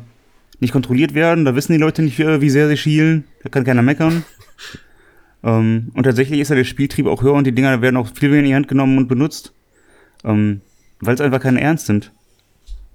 [0.60, 3.64] nicht kontrolliert werden, da wissen die Leute nicht, wie, wie sehr sie schielen, da kann
[3.64, 4.24] keiner meckern.
[5.44, 8.30] ähm, und tatsächlich ist ja der Spieltrieb auch höher und die Dinger werden auch viel
[8.30, 9.52] weniger in die Hand genommen und benutzt,
[10.24, 10.62] ähm,
[11.00, 12.12] weil es einfach keinen Ernst sind.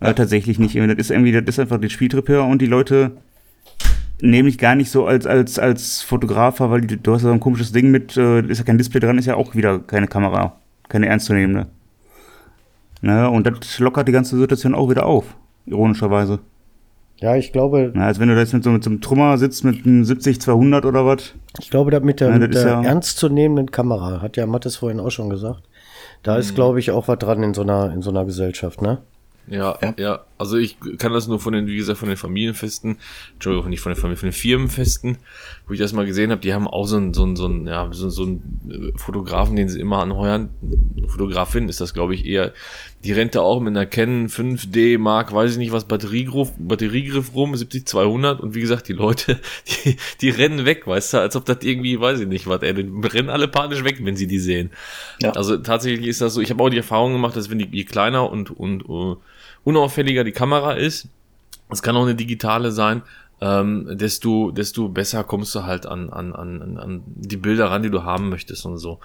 [0.01, 0.09] Ja.
[0.09, 0.75] Äh, tatsächlich nicht.
[0.75, 3.17] Das ist irgendwie, das ist einfach der Spieltrieb höher und die Leute
[4.21, 7.39] nehme ich gar nicht so als, als, als Fotografer, weil du hast ja so ein
[7.39, 10.55] komisches Ding mit, äh, ist ja kein Display dran, ist ja auch wieder keine Kamera,
[10.87, 11.67] keine ernstzunehmende.
[13.01, 16.39] Ne, und das lockert die ganze Situation auch wieder auf, ironischerweise.
[17.17, 17.91] Ja, ich glaube.
[17.93, 20.03] Na, als wenn du da jetzt mit so, mit so einem Trümmer sitzt mit einem
[20.03, 21.33] 70-200 oder was.
[21.59, 24.99] Ich glaube, da mit der, ja, mit der ja ernstzunehmenden Kamera, hat ja Mattes vorhin
[24.99, 25.63] auch schon gesagt.
[26.23, 26.39] Da mhm.
[26.39, 28.99] ist, glaube ich, auch was dran in so einer, in so einer Gesellschaft, ne?
[29.47, 32.97] Ja, ja, ja, Also ich kann das nur von den, wie gesagt, von den Familienfesten,
[33.33, 35.17] Entschuldigung, nicht von den Familien, von den Firmenfesten,
[35.67, 37.67] wo ich das mal gesehen habe, die haben auch so einen, so einen, so einen,
[37.67, 40.49] ja, so, so einen äh, Fotografen, den sie immer anheuern.
[41.07, 42.53] Fotografin ist das, glaube ich, eher,
[43.03, 47.35] die rennt da auch mit einer Canon 5D Mark, weiß ich nicht was, Batteriegriff, Batteriegriff
[47.35, 49.39] rum, 70-200 und wie gesagt, die Leute,
[49.85, 52.73] die, die rennen weg, weißt du, als ob das irgendwie, weiß ich nicht was, ey,
[52.73, 54.71] die rennen alle panisch weg, wenn sie die sehen.
[55.21, 55.33] Ja.
[55.33, 57.83] Also tatsächlich ist das so, ich habe auch die Erfahrung gemacht, dass wenn die, je
[57.83, 59.17] kleiner und, und, uh,
[59.65, 61.09] unauffälliger die Kamera ist,
[61.69, 63.01] es kann auch eine digitale sein,
[63.41, 67.89] ähm, desto, desto besser kommst du halt an, an, an, an die Bilder ran, die
[67.89, 68.99] du haben möchtest und so.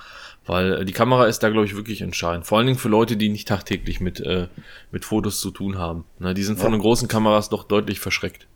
[0.47, 2.47] Weil äh, die Kamera ist da, glaube ich, wirklich entscheidend.
[2.47, 4.47] Vor allen Dingen für Leute, die nicht tagtäglich mit, äh,
[4.93, 6.05] mit Fotos zu tun haben.
[6.21, 8.47] Ne, die sind von den großen Kameras doch deutlich verschreckt.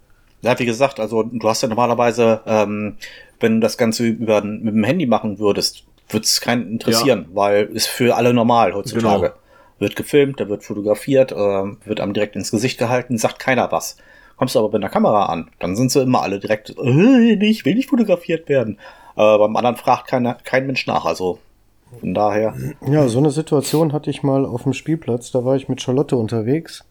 [0.42, 2.96] Ja, wie gesagt, also du hast ja normalerweise, ähm,
[3.40, 7.34] wenn du das Ganze über, mit dem Handy machen würdest, würde es keinen interessieren, ja.
[7.34, 9.28] weil ist für alle normal heutzutage.
[9.28, 9.43] Genau
[9.78, 13.96] wird gefilmt, der wird fotografiert, äh, wird einem direkt ins Gesicht gehalten, sagt keiner was.
[14.36, 17.64] Kommst du aber mit einer Kamera an, dann sind sie immer alle direkt, äh, ich
[17.64, 18.78] will nicht fotografiert werden.
[19.16, 21.38] Äh, beim anderen fragt keiner, kein Mensch nach, also
[22.00, 22.54] von daher.
[22.86, 26.16] Ja, so eine Situation hatte ich mal auf dem Spielplatz, da war ich mit Charlotte
[26.16, 26.84] unterwegs,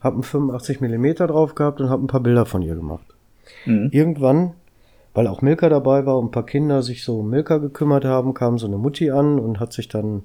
[0.00, 3.06] hab einen 85 mm drauf gehabt und hab ein paar Bilder von ihr gemacht.
[3.64, 3.88] Mhm.
[3.92, 4.52] Irgendwann,
[5.14, 8.34] weil auch Milka dabei war und ein paar Kinder sich so um Milka gekümmert haben,
[8.34, 10.24] kam so eine Mutti an und hat sich dann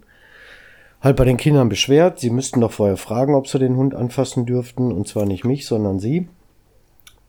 [1.02, 2.20] halt bei den Kindern beschwert.
[2.20, 4.92] Sie müssten doch vorher fragen, ob sie den Hund anfassen dürften.
[4.92, 6.28] Und zwar nicht mich, sondern sie.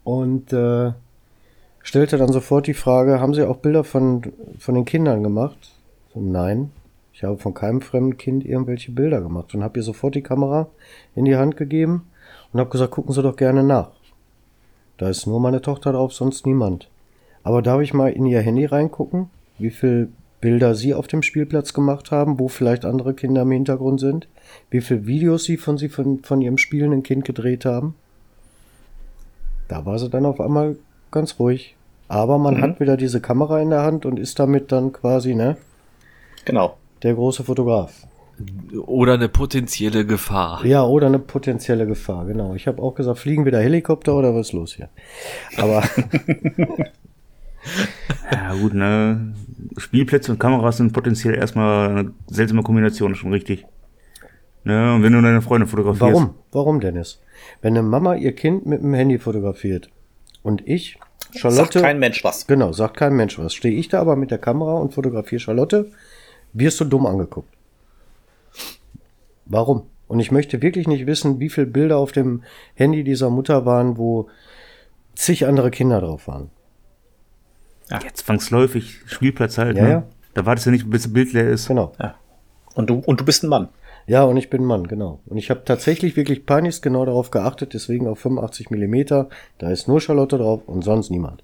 [0.04, 0.92] Und äh,
[1.82, 4.22] stellte dann sofort die Frage, haben Sie auch Bilder von,
[4.58, 5.72] von den Kindern gemacht?
[6.14, 6.70] So, nein,
[7.12, 9.54] ich habe von keinem fremden Kind irgendwelche Bilder gemacht.
[9.54, 10.68] Und habe ihr sofort die Kamera
[11.14, 12.06] in die Hand gegeben
[12.52, 13.90] und habe gesagt, gucken Sie doch gerne nach.
[14.98, 16.88] Da ist nur meine Tochter drauf, sonst niemand.
[17.42, 21.72] Aber darf ich mal in ihr Handy reingucken, wie viel Bilder Sie auf dem Spielplatz
[21.72, 24.28] gemacht haben, wo vielleicht andere Kinder im Hintergrund sind,
[24.70, 27.94] wie viele Videos Sie von, Sie von, von Ihrem spielenden Kind gedreht haben.
[29.68, 30.76] Da war sie dann auf einmal
[31.10, 31.74] ganz ruhig.
[32.08, 32.62] Aber man mhm.
[32.62, 35.56] hat wieder diese Kamera in der Hand und ist damit dann quasi, ne?
[36.44, 36.76] Genau.
[37.02, 38.06] Der große Fotograf.
[38.86, 40.64] Oder eine potenzielle Gefahr.
[40.64, 42.54] Ja, oder eine potenzielle Gefahr, genau.
[42.54, 44.88] Ich habe auch gesagt, fliegen wieder Helikopter oder was ist los hier?
[45.56, 45.82] Aber
[48.30, 49.34] Ja, gut, ne?
[49.76, 53.66] Spielplätze und Kameras sind potenziell erstmal eine seltsame Kombination, schon richtig.
[54.64, 54.94] Ne?
[54.94, 56.12] Und wenn du deine Freunde fotografierst.
[56.12, 56.34] Warum?
[56.50, 57.20] Warum, Dennis?
[57.62, 59.90] Wenn eine Mama ihr Kind mit dem Handy fotografiert
[60.42, 60.98] und ich,
[61.34, 61.72] Charlotte.
[61.72, 62.46] Sagt kein Mensch was.
[62.46, 63.54] Genau, sagt kein Mensch was.
[63.54, 65.90] Stehe ich da aber mit der Kamera und fotografiere Charlotte,
[66.52, 67.52] wirst du dumm angeguckt.
[69.44, 69.84] Warum?
[70.08, 72.42] Und ich möchte wirklich nicht wissen, wie viele Bilder auf dem
[72.74, 74.28] Handy dieser Mutter waren, wo
[75.14, 76.50] zig andere Kinder drauf waren.
[77.90, 79.76] Jetzt zwangsläufig Spielplatz halt.
[79.76, 79.90] Ja, ne?
[79.90, 80.02] ja.
[80.34, 81.68] Da wartest du nicht, bis das Bild leer ist.
[81.68, 81.92] Genau.
[82.74, 83.68] Und du, und du bist ein Mann.
[84.06, 85.20] Ja, und ich bin ein Mann, genau.
[85.26, 89.28] Und ich habe tatsächlich wirklich panisch genau darauf geachtet, deswegen auf 85 Millimeter.
[89.58, 91.42] Da ist nur Charlotte drauf und sonst niemand.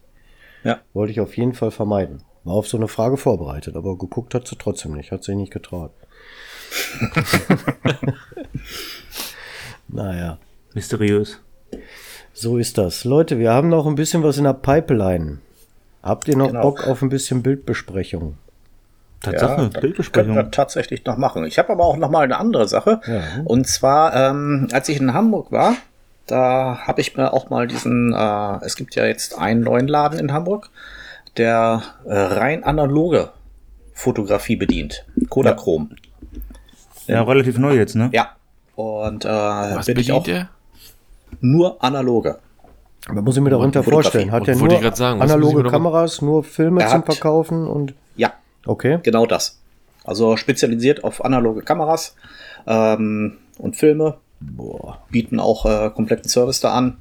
[0.62, 0.80] Ja.
[0.92, 2.22] Wollte ich auf jeden Fall vermeiden.
[2.44, 5.52] War auf so eine Frage vorbereitet, aber geguckt hat sie trotzdem nicht, hat sie nicht
[5.52, 5.92] getraut.
[9.88, 10.38] naja,
[10.74, 11.40] Mysteriös.
[12.32, 13.04] so ist das.
[13.04, 15.38] Leute, wir haben noch ein bisschen was in der Pipeline.
[16.02, 16.62] Habt ihr noch Genau.
[16.62, 18.36] Bock auf ein bisschen Bildbesprechung?
[19.20, 20.34] Tatsache, Ja, das Bildbesprechung.
[20.34, 21.44] Können wir tatsächlich noch machen.
[21.44, 23.00] Ich habe aber auch noch mal eine andere Sache.
[23.06, 23.20] Ja.
[23.44, 25.74] Und zwar, ähm, als ich in Hamburg war,
[26.26, 30.18] da habe ich mir auch mal diesen, äh, es gibt ja jetzt einen neuen Laden
[30.18, 30.70] in Hamburg,
[31.36, 33.30] der äh, rein analoge
[33.94, 35.04] Fotografie bedient.
[35.28, 35.90] Kodachrom.
[37.06, 38.10] Ja, relativ neu jetzt, ne?
[38.12, 38.30] Ja.
[38.74, 40.48] Und äh, Was bin ich auch bedient
[41.30, 41.38] der?
[41.40, 42.38] nur analoge.
[43.08, 44.30] Was muss ich mir darunter vorstellen?
[44.30, 48.32] Hat er wollte nur sagen, analoge Kameras, nur Filme Er zum Verkaufen und Ja,
[48.64, 48.98] okay.
[49.02, 49.58] genau das.
[50.04, 52.14] Also spezialisiert auf analoge Kameras
[52.66, 54.18] ähm, und Filme.
[55.10, 56.96] Bieten auch äh, kompletten Service da an.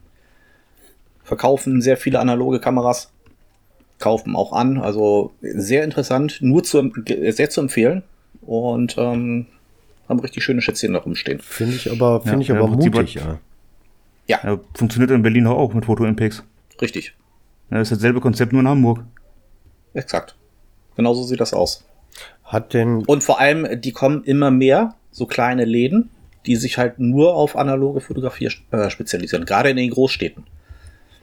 [1.23, 3.11] Verkaufen sehr viele analoge Kameras.
[3.99, 4.79] Kaufen auch an.
[4.79, 6.37] Also sehr interessant.
[6.41, 6.91] Nur zu,
[7.29, 8.03] sehr zu empfehlen.
[8.41, 9.45] Und ähm,
[10.09, 11.39] haben richtig schöne Schätzchen da rumstehen.
[11.39, 13.37] Finde ich aber, finde Ja, ich ja, aber Prinzip mutig, hat-
[14.27, 14.39] ja.
[14.43, 16.43] Ja, funktioniert in Berlin auch mit Foto Impex.
[16.81, 17.15] Richtig.
[17.69, 19.03] Ja, das ist dasselbe Konzept nur in Hamburg.
[19.93, 20.35] Exakt.
[20.95, 21.85] Genauso sieht das aus.
[22.43, 26.09] Hat denn, Und vor allem, die kommen immer mehr, so kleine Läden,
[26.45, 29.45] die sich halt nur auf analoge Fotografie äh, spezialisieren.
[29.45, 30.45] Gerade in den Großstädten.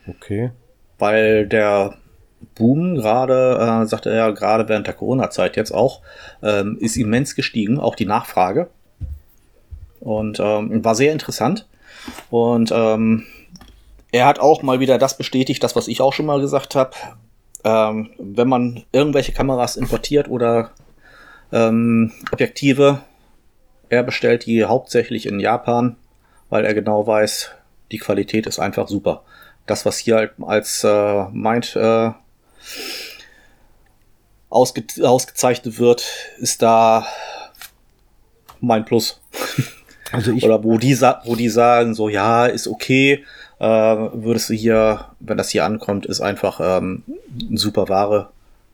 [0.08, 0.50] okay,
[0.98, 1.96] weil der
[2.54, 6.02] Boom gerade, äh, sagte er ja gerade während der Corona-Zeit jetzt auch,
[6.42, 8.68] ähm, ist immens gestiegen, auch die Nachfrage.
[10.00, 11.66] Und ähm, war sehr interessant.
[12.30, 13.26] Und ähm,
[14.12, 16.90] er hat auch mal wieder das bestätigt, das, was ich auch schon mal gesagt habe.
[17.64, 20.70] Ähm, wenn man irgendwelche Kameras importiert oder
[21.52, 23.00] ähm, Objektive,
[23.88, 25.96] er bestellt die hauptsächlich in Japan,
[26.50, 27.50] weil er genau weiß,
[27.90, 29.22] die Qualität ist einfach super.
[29.66, 32.10] Das, was hier halt als äh, meint, äh,
[34.50, 36.04] ausge ausgezeichnet wird,
[36.38, 37.06] ist da
[38.60, 39.20] mein Plus.
[40.12, 43.24] also ich, Oder wo die, wo die sagen, so ja, ist okay,
[43.58, 47.02] äh, würdest du hier, wenn das hier ankommt, ist einfach ähm,
[47.48, 48.30] eine super Ware,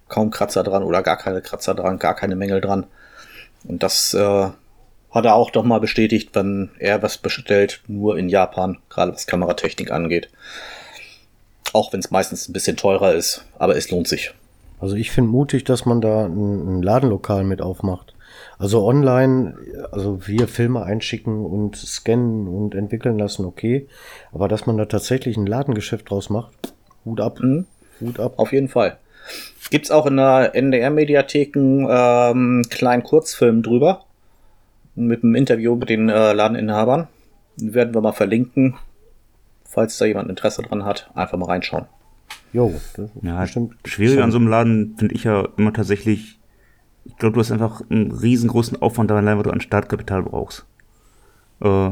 [0.08, 2.86] kaum Kratzer dran oder gar keine Kratzer dran, gar keine Mängel dran.
[3.64, 4.48] Und das äh,
[5.10, 9.26] hat er auch doch mal bestätigt, wenn er was bestellt, nur in Japan, gerade was
[9.26, 10.28] Kameratechnik angeht.
[11.72, 14.32] Auch wenn es meistens ein bisschen teurer ist, aber es lohnt sich.
[14.80, 18.13] also ich finde mutig, dass man da ein, ein Ladenlokal mit aufmacht.
[18.58, 19.54] Also online,
[19.92, 23.86] also wir Filme einschicken und scannen und entwickeln lassen, okay.
[24.32, 27.66] Aber dass man da tatsächlich ein Ladengeschäft draus macht, Hut ab, Mhm.
[28.00, 28.34] Hut ab.
[28.38, 28.98] Auf jeden Fall.
[29.70, 34.04] Gibt's auch in der NDR-Mediathek einen ähm, kleinen Kurzfilm drüber.
[34.94, 37.08] Mit einem Interview mit den äh, Ladeninhabern.
[37.56, 38.74] Den werden wir mal verlinken.
[39.64, 41.86] Falls da jemand Interesse dran hat, einfach mal reinschauen.
[42.52, 43.74] Jo, das Ja, bestimmt.
[43.84, 46.38] schwierig an so einem Laden finde ich ja immer tatsächlich,
[47.04, 50.66] ich glaube, du hast einfach einen riesengroßen Aufwand daran, weil du an Startkapital brauchst.
[51.60, 51.90] Äh,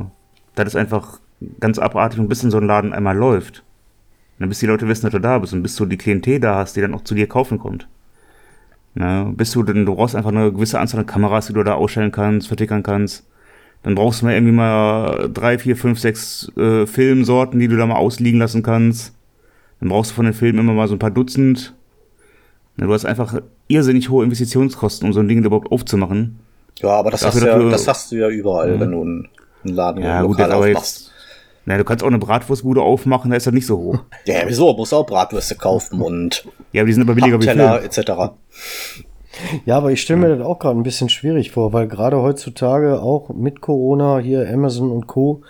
[0.54, 1.20] das ist einfach
[1.60, 3.62] ganz abartig und bis in so ein Laden einmal läuft.
[4.32, 6.40] Und dann bis die Leute wissen, dass du da bist und bis du die Klientel
[6.40, 7.88] da hast, die dann auch zu dir kaufen kommt.
[8.94, 11.74] Na, bis du dann, du brauchst einfach eine gewisse Anzahl an Kameras, die du da
[11.74, 13.26] ausstellen kannst, vertickern kannst.
[13.82, 17.86] Dann brauchst du mal irgendwie mal drei, vier, fünf, sechs äh, Filmsorten, die du da
[17.86, 19.14] mal ausliegen lassen kannst.
[19.80, 21.74] Dann brauchst du von den Filmen immer mal so ein paar Dutzend.
[22.76, 23.40] Na, du hast einfach
[23.72, 26.38] irrsinnig hohe Investitionskosten, um so ein Ding überhaupt aufzumachen.
[26.80, 29.02] Ja, aber das, Dafür, hast, du ja, dafür- das hast du ja überall, wenn du
[29.02, 29.28] einen,
[29.64, 30.98] einen Laden Ja, lokal gut, jetzt aber aufmachst.
[31.00, 31.08] jetzt.
[31.64, 33.98] Na, du kannst auch eine Bratwurstbude aufmachen, da ist das nicht so hoch.
[34.26, 34.72] Ja, wieso?
[34.74, 38.32] Musst auch Bratwürste kaufen und Ja, aber die sind aber billiger wie Teller etc.
[39.64, 43.00] Ja, aber ich stelle mir das auch gerade ein bisschen schwierig vor, weil gerade heutzutage
[43.00, 45.42] auch mit Corona hier Amazon und Co.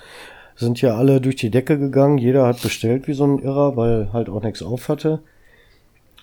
[0.54, 2.18] sind ja alle durch die Decke gegangen.
[2.18, 5.20] Jeder hat bestellt wie so ein Irrer, weil halt auch nichts auf hatte.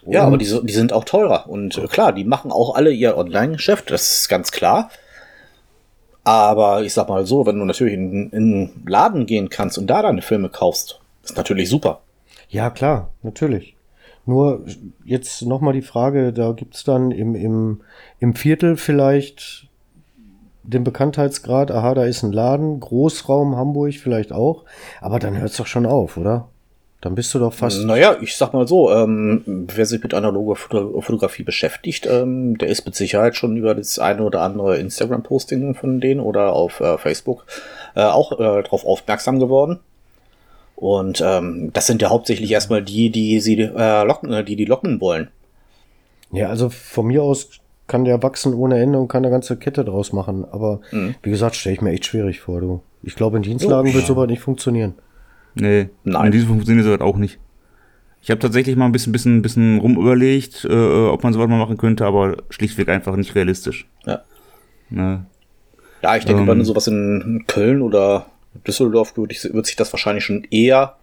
[0.05, 1.49] Ja, aber die, die sind auch teurer.
[1.49, 4.89] Und äh, klar, die machen auch alle ihr Online-Geschäft, das ist ganz klar.
[6.23, 9.87] Aber ich sag mal so, wenn du natürlich in, in einen Laden gehen kannst und
[9.87, 12.01] da deine Filme kaufst, ist natürlich super.
[12.49, 13.75] Ja, klar, natürlich.
[14.25, 14.63] Nur
[15.05, 17.81] jetzt nochmal die Frage, da gibt's dann im, im,
[18.19, 19.67] im Viertel vielleicht
[20.63, 24.65] den Bekanntheitsgrad, aha, da ist ein Laden, Großraum Hamburg vielleicht auch,
[25.01, 26.47] aber dann hört's doch schon auf, oder?
[27.01, 27.85] Dann bist du doch fast.
[27.85, 32.67] Naja, ich sag mal so, ähm, wer sich mit analoger Foto Fotografie beschäftigt, ähm, der
[32.67, 36.97] ist mit Sicherheit schon über das eine oder andere Instagram-Posting von denen oder auf äh,
[36.97, 37.45] Facebook
[37.95, 39.79] äh, auch äh, darauf aufmerksam geworden.
[40.75, 44.65] Und ähm, das sind ja hauptsächlich erstmal die, die sie äh, locken, äh, die die
[44.65, 45.29] locken wollen.
[46.31, 47.49] Ja, also von mir aus
[47.87, 50.45] kann der wachsen ohne Ende und kann eine ganze Kette draus machen.
[50.51, 51.15] Aber Mhm.
[51.23, 52.81] wie gesagt, stelle ich mir echt schwierig vor, du.
[53.03, 54.95] Ich glaube, in Dienstlagen wird sowas nicht funktionieren.
[55.55, 56.27] Nee, Nein.
[56.27, 57.39] in diesem funktioniert sowas auch nicht.
[58.21, 61.77] Ich habe tatsächlich mal ein bisschen, bisschen, bisschen rumüberlegt, äh, ob man sowas mal machen
[61.77, 63.87] könnte, aber schlichtweg einfach nicht realistisch.
[64.05, 64.21] Ja.
[64.89, 65.25] Ne?
[66.01, 66.47] Ja, ich denke, Ähm.
[66.47, 68.25] bei sowas in Köln oder
[68.67, 70.95] Düsseldorf würde ich, wird sich das wahrscheinlich schon eher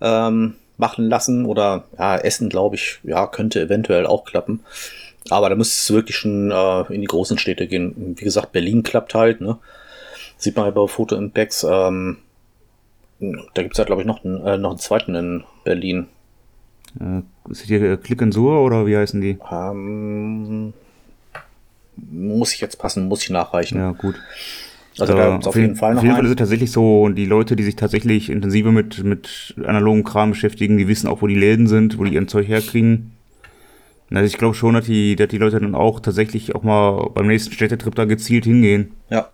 [0.00, 1.44] ähm, machen lassen.
[1.44, 4.60] Oder ja, Essen, glaube ich, ja, könnte eventuell auch klappen.
[5.28, 8.14] Aber da müsste es wirklich schon äh, in die großen Städte gehen.
[8.16, 9.58] Wie gesagt, Berlin klappt halt, ne?
[10.36, 11.66] Sieht man ja bei Foto Impacts.
[11.68, 12.18] Ähm,
[13.54, 16.06] da gibt's ja, glaube ich, noch einen, äh, noch einen zweiten in Berlin.
[16.98, 19.38] Äh, ist hier äh, Click and Sur oder wie heißen die?
[19.50, 20.72] Ähm,
[21.96, 23.78] muss ich jetzt passen, muss ich nachreichen.
[23.78, 24.16] Ja, gut.
[24.98, 27.26] Also da gibt's auf jeden Fall noch Auf jeden Fall ist es tatsächlich so, die
[27.26, 31.38] Leute, die sich tatsächlich intensiver mit, mit analogen Kram beschäftigen, die wissen auch, wo die
[31.38, 33.12] Läden sind, wo die ihren Zeug herkriegen.
[34.10, 37.28] Also ich glaube schon, dass die, dass die Leute dann auch tatsächlich auch mal beim
[37.28, 38.92] nächsten Städtetrip da gezielt hingehen.
[39.08, 39.28] Ja.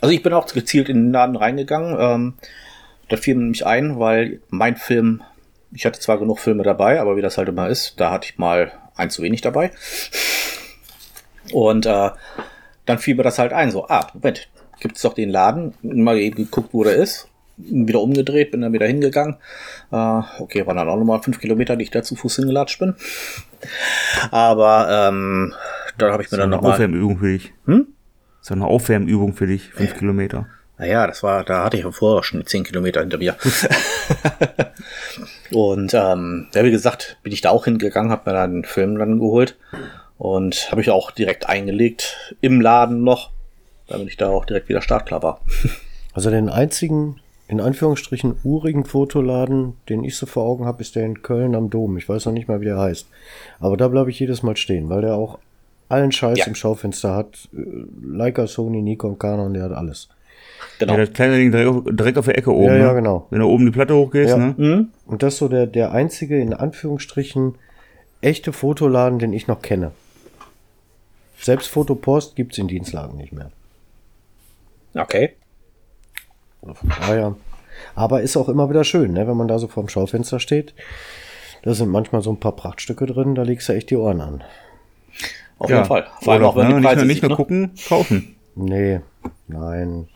[0.00, 1.96] Also ich bin auch gezielt in den Laden reingegangen.
[2.00, 2.34] Ähm,
[3.08, 5.22] das fiel mir nämlich ein, weil mein Film,
[5.72, 8.38] ich hatte zwar genug Filme dabei, aber wie das halt immer ist, da hatte ich
[8.38, 9.70] mal ein zu wenig dabei.
[11.52, 12.10] Und äh,
[12.86, 14.48] dann fiel mir das halt ein, so, ah, Moment,
[14.80, 18.86] gibt's doch den Laden, mal eben geguckt, wo der ist, wieder umgedreht, bin dann wieder
[18.86, 19.36] hingegangen.
[19.90, 22.94] Äh, okay, waren dann auch nochmal fünf Kilometer, die ich da zu Fuß hingelatscht bin.
[24.30, 25.54] Aber ähm,
[25.98, 26.72] dann habe ich mir Das ist dann eine nochmal...
[26.72, 27.52] Aufwärmübung für dich.
[27.66, 27.86] Hm?
[28.38, 30.46] Das ist eine Aufwärmübung für dich, fünf Kilometer.
[30.82, 33.36] Naja, das war, da hatte ich ja vorher schon die 10 Kilometer hinter mir.
[35.52, 38.98] und ähm, ja, wie gesagt, bin ich da auch hingegangen, habe mir dann den Film
[38.98, 39.56] dann geholt
[40.18, 43.30] und habe ich auch direkt eingelegt im Laden noch,
[43.86, 45.40] damit ich da auch direkt wieder startklar war.
[46.14, 51.06] Also den einzigen, in Anführungsstrichen, urigen Fotoladen, den ich so vor Augen habe, ist der
[51.06, 51.96] in Köln am Dom.
[51.96, 53.06] Ich weiß noch nicht mal, wie der heißt.
[53.60, 55.38] Aber da bleibe ich jedes Mal stehen, weil der auch
[55.88, 56.44] allen Scheiß Ja.
[56.48, 57.48] im Schaufenster hat.
[57.50, 60.10] Leica, Sony, Nikon, Canon, der hat alles.
[60.78, 60.94] Genau.
[60.94, 62.66] Ja, das kleine Ding direkt, direkt auf der Ecke oben.
[62.66, 62.94] Ja, ja, ne?
[62.94, 63.26] genau.
[63.30, 64.36] Wenn du oben die Platte hochgehst, Ja.
[64.36, 64.54] ne?
[64.56, 64.88] Mhm.
[65.06, 67.56] Und das ist so der, der einzige, in Anführungsstrichen,
[68.20, 69.92] echte Fotoladen, den ich noch kenne.
[71.38, 73.50] Selbst Fotopost gibt's in Dienstlagen nicht mehr.
[74.94, 75.32] Okay.
[77.94, 80.74] Aber ist auch immer wieder schön, ne, wenn man da so vorm Schaufenster steht.
[81.62, 84.44] Da sind manchmal so ein paar Prachtstücke drin, da legst du echt die Ohren an.
[85.58, 86.06] Auf jeden Fall.
[86.20, 86.68] Vor allem auch, wenn ne?
[86.68, 87.36] die nicht, Preise nur, nicht sieht, nur ne?
[87.36, 88.36] gucken, kaufen.
[88.54, 89.00] Nee,
[89.48, 90.08] nein.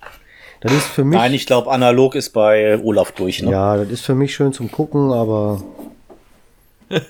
[0.67, 1.19] Das ist für mich.
[1.19, 3.51] Nein, ich glaube, analog ist bei Olaf durch, ne?
[3.51, 5.63] Ja, das ist für mich schön zum Gucken, aber.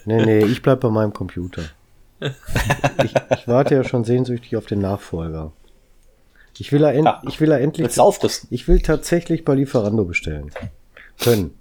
[0.04, 1.62] Nee, nee, ich bleib bei meinem Computer.
[3.04, 5.52] Ich, ich warte ja schon sehnsüchtig auf den Nachfolger.
[6.58, 7.22] Ich will end, Ja.
[7.28, 7.84] ich will ja endlich.
[7.84, 8.48] Willst du aufrüsten?
[8.50, 10.50] Ich will tatsächlich bei Lieferando bestellen.
[11.18, 11.52] Können.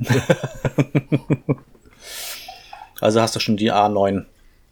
[3.00, 4.26] Also hast du schon die A9.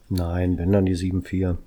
[0.07, 1.57] Nein, wenn dann die 7.4.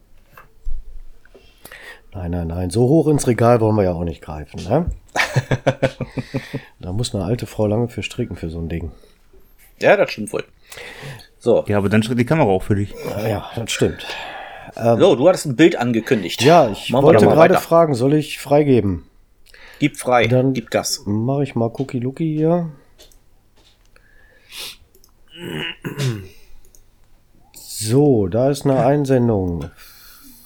[2.15, 2.71] Nein, nein, nein.
[2.71, 4.87] So hoch ins Regal wollen wir ja auch nicht greifen, ne?
[6.81, 8.93] da muss eine alte Frau lange für stricken für so ein Ding.
[9.81, 10.45] Ja, das stimmt wohl.
[11.39, 11.65] So.
[11.67, 12.95] Ja, aber dann schritt die Kamera auch für dich.
[13.11, 14.07] Ja, ja das stimmt.
[14.75, 16.43] So, du hattest ein Bild angekündigt.
[16.43, 17.61] Ja, ich Machen wollte gerade weiter.
[17.61, 19.05] fragen, soll ich freigeben?
[19.79, 21.03] Gib frei, Dann- gib Gas.
[21.07, 22.71] Mache ich mal Cookie Lookie hier.
[27.53, 29.71] So, da ist eine Einsendung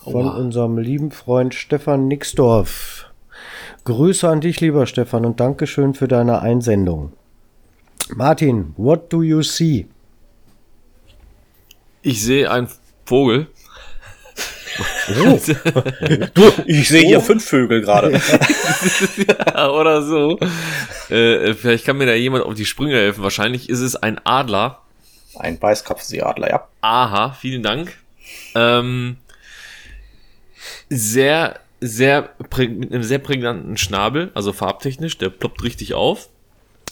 [0.02, 3.06] von unserem lieben Freund Stefan Nixdorf.
[3.84, 7.12] Grüße an dich, lieber Stefan, und Dankeschön für deine Einsendung.
[8.14, 9.86] Martin, what do you see?
[12.02, 12.68] Ich sehe einen
[13.04, 13.48] Vogel.
[16.34, 18.12] Du, ich sehe hier fünf Vögel gerade.
[19.26, 20.38] Ja, oder so.
[21.08, 23.24] Äh, vielleicht kann mir da jemand auf die Sprünge helfen.
[23.24, 24.82] Wahrscheinlich ist es ein Adler.
[25.36, 26.68] Ein Weißkopfseeadler, ja.
[26.82, 27.98] Aha, vielen Dank.
[28.54, 29.16] Ähm,
[30.90, 36.28] sehr, sehr, mit einem sehr prägnanten Schnabel, also farbtechnisch, der ploppt richtig auf.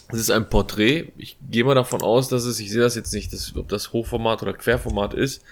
[0.09, 1.13] Es ist ein Porträt.
[1.17, 3.93] Ich gehe mal davon aus, dass es, ich sehe das jetzt nicht, dass, ob das
[3.93, 5.43] Hochformat oder Querformat ist.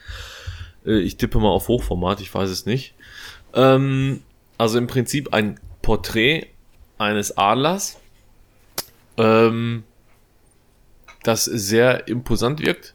[0.87, 2.95] Äh, ich tippe mal auf Hochformat, ich weiß es nicht.
[3.53, 4.23] Ähm,
[4.59, 6.47] also im Prinzip ein Porträt
[6.99, 7.99] eines Adlers,
[9.17, 9.83] ähm,
[11.25, 12.95] das sehr imposant wirkt.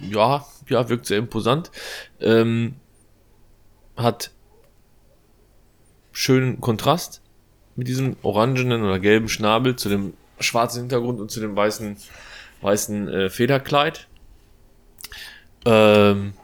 [0.00, 1.70] Ja, ja, wirkt sehr imposant.
[2.20, 2.74] Ähm,
[3.96, 4.30] hat
[6.12, 7.22] schönen Kontrast
[7.76, 11.96] mit diesem orangenen oder gelben Schnabel zu dem schwarzen Hintergrund und zu dem weißen,
[12.60, 14.08] weißen äh, Federkleid.
[15.64, 16.34] Ähm,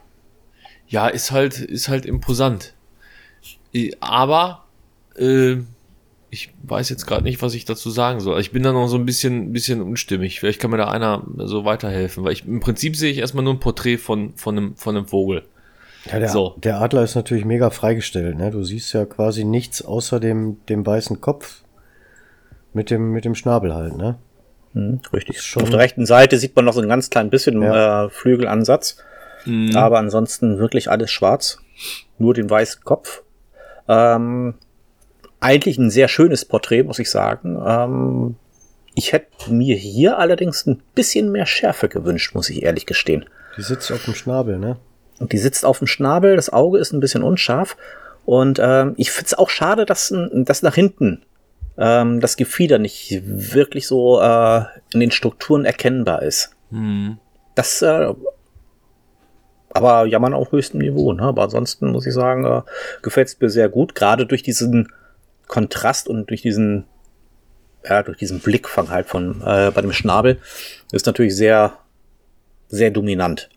[0.87, 2.73] ja, ist halt, ist halt imposant.
[3.99, 4.65] Aber
[5.17, 5.57] äh,
[6.31, 8.39] ich weiß jetzt gerade nicht, was ich dazu sagen soll.
[8.39, 10.39] Ich bin da noch so ein bisschen, bisschen unstimmig.
[10.39, 13.53] Vielleicht kann mir da einer so weiterhelfen, weil ich im Prinzip sehe ich erstmal nur
[13.53, 15.43] ein Porträt von, von, einem, von einem Vogel.
[16.05, 16.55] Ja, der, So.
[16.57, 18.37] der Adler ist natürlich mega freigestellt.
[18.37, 18.51] Ne?
[18.51, 21.63] Du siehst ja quasi nichts außer dem, dem weißen Kopf
[22.73, 23.97] mit dem, mit dem Schnabel halt.
[23.97, 24.17] Ne?
[24.73, 25.41] Hm, richtig.
[25.41, 28.05] Schon- Auf der rechten Seite sieht man noch so ein ganz klein bisschen Ja.
[28.05, 28.97] äh, Flügelansatz.
[29.45, 29.75] Mhm.
[29.75, 31.59] Aber ansonsten wirklich alles schwarz.
[32.17, 33.23] Nur den weißen Kopf.
[33.87, 34.53] Ähm,
[35.39, 37.57] eigentlich ein sehr schönes Porträt, muss ich sagen.
[37.65, 38.35] Ähm,
[38.95, 43.25] ich hätte mir hier allerdings ein bisschen mehr Schärfe gewünscht, muss ich ehrlich gestehen.
[43.57, 44.77] Die sitzt auf dem Schnabel, ne?
[45.19, 47.77] Und die sitzt auf dem Schnabel, das Auge ist ein bisschen unscharf.
[48.25, 51.23] Und ähm, ich finde es auch schade, dass, dass nach hinten
[51.77, 54.61] ähm, das Gefieder nicht wirklich so äh,
[54.93, 56.51] in den Strukturen erkennbar ist.
[56.69, 57.17] Mhm.
[57.55, 58.13] Das, äh,
[59.71, 61.13] aber jammern auf höchstem Niveau.
[61.13, 61.23] Ne?
[61.23, 62.61] Aber ansonsten muss ich sagen, äh,
[63.01, 63.95] gefällt es mir sehr gut.
[63.95, 64.91] Gerade durch diesen
[65.47, 66.85] Kontrast und durch diesen,
[67.87, 70.37] ja, durch diesen Blickfang halt von äh, bei dem Schnabel
[70.91, 71.73] ist natürlich sehr,
[72.67, 73.49] sehr dominant.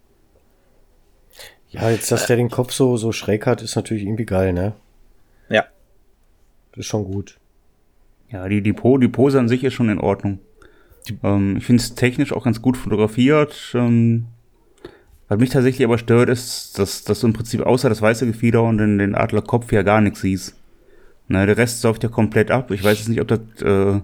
[1.73, 4.75] Ja, jetzt, dass der den Kopf so, so schräg hat, ist natürlich irgendwie geil, ne?
[5.49, 5.65] Ja.
[6.73, 7.39] Das ist schon gut.
[8.31, 10.39] Ja, die, die, po, die Pose an sich ist schon in Ordnung.
[11.23, 13.73] Ähm, ich finde es technisch auch ganz gut fotografiert.
[13.75, 14.27] Ähm,
[15.29, 18.63] was mich tatsächlich aber stört, ist, dass, dass du im Prinzip außer das weiße Gefieder
[18.63, 20.55] und den, den Adlerkopf ja gar nichts siehst.
[21.29, 22.71] Na, der Rest säuft ja komplett ab.
[22.71, 24.01] Ich weiß jetzt nicht, ob das äh,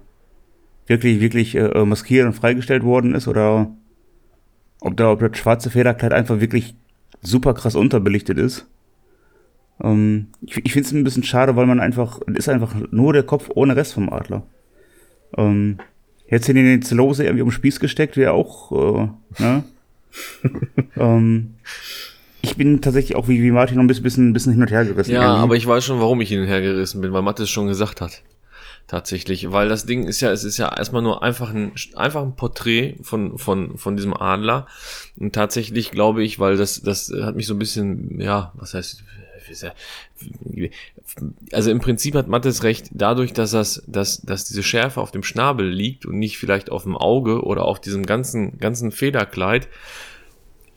[0.86, 3.70] wirklich, wirklich äh, maskiert und freigestellt worden ist oder
[4.80, 6.74] ob da ob das schwarze Federkleid einfach wirklich
[7.22, 8.66] super krass unterbelichtet ist.
[9.82, 13.22] Ähm, ich ich finde es ein bisschen schade, weil man einfach, ist einfach nur der
[13.22, 14.44] Kopf ohne Rest vom Adler.
[15.36, 15.78] Ähm,
[16.28, 19.64] jetzt in den Zelose irgendwie um den Spieß gesteckt, wäre auch, äh, ne?
[20.96, 21.54] ähm,
[22.40, 24.84] ich bin tatsächlich auch wie, wie Martin noch ein bisschen, bisschen, bisschen hin und her
[24.84, 25.12] gerissen.
[25.12, 25.42] Ja, irgendwie.
[25.42, 27.66] aber ich weiß schon, warum ich hin und her gerissen bin, weil Matte es schon
[27.66, 28.22] gesagt hat.
[28.88, 32.36] Tatsächlich, weil das Ding ist ja, es ist ja erstmal nur einfach ein, einfach ein
[32.36, 34.66] Porträt von, von, von diesem Adler.
[35.18, 39.04] Und tatsächlich glaube ich, weil das, das hat mich so ein bisschen, ja, was heißt,
[41.52, 45.22] also im Prinzip hat Mattes recht, dadurch, dass das, dass, dass diese Schärfe auf dem
[45.22, 49.68] Schnabel liegt und nicht vielleicht auf dem Auge oder auf diesem ganzen, ganzen Federkleid,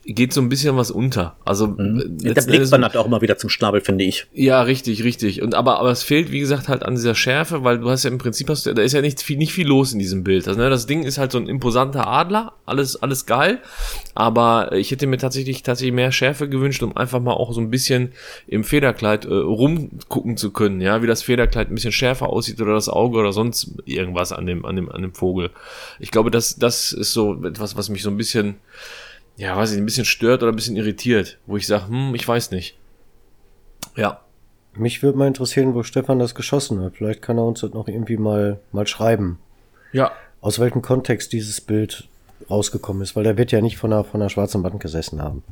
[0.04, 1.36] geht so ein bisschen was unter.
[1.44, 2.18] Also, Mhm.
[2.18, 4.26] Der Blick wandert auch immer wieder zum Schnabel, finde ich.
[4.32, 5.42] ja, richtig, richtig.
[5.42, 8.10] Und aber, aber es fehlt, wie gesagt, halt an dieser Schärfe, weil du hast ja
[8.10, 10.48] im Prinzip hast du, da ist ja nicht viel, nicht viel los in diesem Bild.
[10.48, 13.58] Also, ne, das Ding ist halt so ein imposanter Adler, alles, alles geil.
[14.14, 17.70] Aber ich hätte mir tatsächlich, tatsächlich mehr Schärfe gewünscht, um einfach mal auch so ein
[17.70, 18.12] bisschen
[18.46, 22.74] im Federkleid äh, rumgucken zu können, ja, wie das Federkleid ein bisschen schärfer aussieht oder
[22.74, 25.50] das Auge oder sonst irgendwas an dem, an dem, an dem Vogel.
[26.00, 28.56] Ich glaube, das, das ist so etwas, was mich so ein bisschen,
[29.36, 32.26] ja, weiß ich, ein bisschen stört oder ein bisschen irritiert, wo ich sage, hm, ich
[32.26, 32.76] weiß nicht.
[33.96, 34.20] Ja,
[34.74, 36.94] Mich würde mal interessieren, wo Stefan das geschossen hat.
[36.96, 39.38] Vielleicht kann er uns das noch irgendwie mal, mal schreiben.
[39.92, 42.08] ja, Aus welchem Kontext dieses Bild
[42.48, 45.44] rausgekommen ist, weil der wird ja nicht von einer, von einer schwarzen Wand gesessen haben.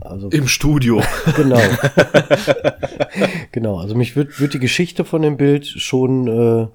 [0.00, 1.00] Also, im Studio.
[1.36, 1.60] genau.
[3.52, 3.78] genau.
[3.78, 6.66] Also mich würde würd die Geschichte von dem Bild schon äh,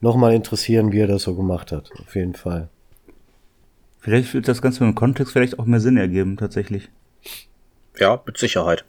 [0.00, 1.90] nochmal interessieren, wie er das so gemacht hat.
[1.98, 2.68] Auf jeden Fall.
[4.00, 6.88] Vielleicht wird das Ganze im Kontext vielleicht auch mehr Sinn ergeben, tatsächlich.
[7.98, 8.84] Ja, mit Sicherheit.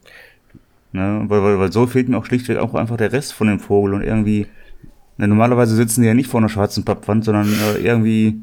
[0.93, 1.26] Ne?
[1.28, 3.93] Weil, weil, weil so fehlt mir auch schlichtweg auch einfach der Rest von dem Vogel
[3.93, 4.47] und irgendwie.
[5.18, 8.39] Ne, normalerweise sitzen die ja nicht vor einer schwarzen Pappwand, sondern äh, irgendwie,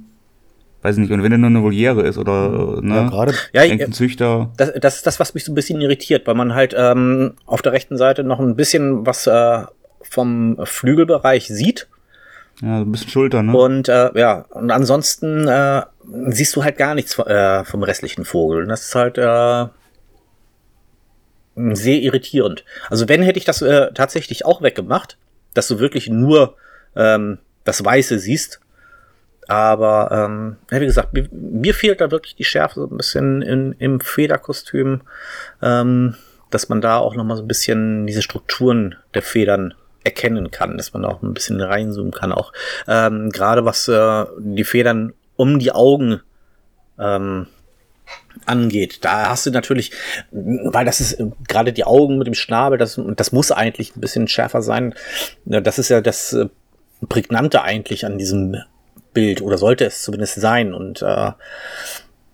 [0.82, 3.34] weiß ich nicht, und wenn der nur eine Voliere ist oder äh, ne, Ja, gerade
[3.52, 4.50] Ja, ich, irgendein Züchter.
[4.58, 7.62] das, das ist das, was mich so ein bisschen irritiert, weil man halt ähm, auf
[7.62, 9.62] der rechten Seite noch ein bisschen was äh,
[10.02, 11.88] vom Flügelbereich sieht.
[12.60, 13.56] Ja, so ein bisschen Schulter, ne?
[13.56, 15.82] Und äh, ja, und ansonsten äh,
[16.28, 18.62] siehst du halt gar nichts äh, vom restlichen Vogel.
[18.62, 19.66] Und das ist halt äh,
[21.74, 22.64] sehr irritierend.
[22.88, 25.18] Also wenn hätte ich das äh, tatsächlich auch weggemacht,
[25.54, 26.56] dass du wirklich nur
[26.96, 28.60] ähm, das Weiße siehst.
[29.48, 33.72] Aber ähm, wie gesagt, mir, mir fehlt da wirklich die Schärfe so ein bisschen in,
[33.78, 35.02] im Federkostüm,
[35.62, 36.14] ähm,
[36.50, 40.76] dass man da auch noch mal so ein bisschen diese Strukturen der Federn erkennen kann,
[40.76, 42.32] dass man da auch ein bisschen reinzoomen kann.
[42.32, 42.52] Auch
[42.86, 46.20] ähm, gerade was äh, die Federn um die Augen
[46.98, 47.46] ähm,
[48.44, 49.04] angeht.
[49.04, 49.92] Da hast du natürlich,
[50.30, 54.00] weil das ist äh, gerade die Augen mit dem Schnabel, das, das muss eigentlich ein
[54.00, 54.94] bisschen schärfer sein.
[55.44, 56.46] Das ist ja das äh,
[57.08, 58.56] Prägnante eigentlich an diesem
[59.14, 60.74] Bild oder sollte es zumindest sein.
[60.74, 61.32] Und äh,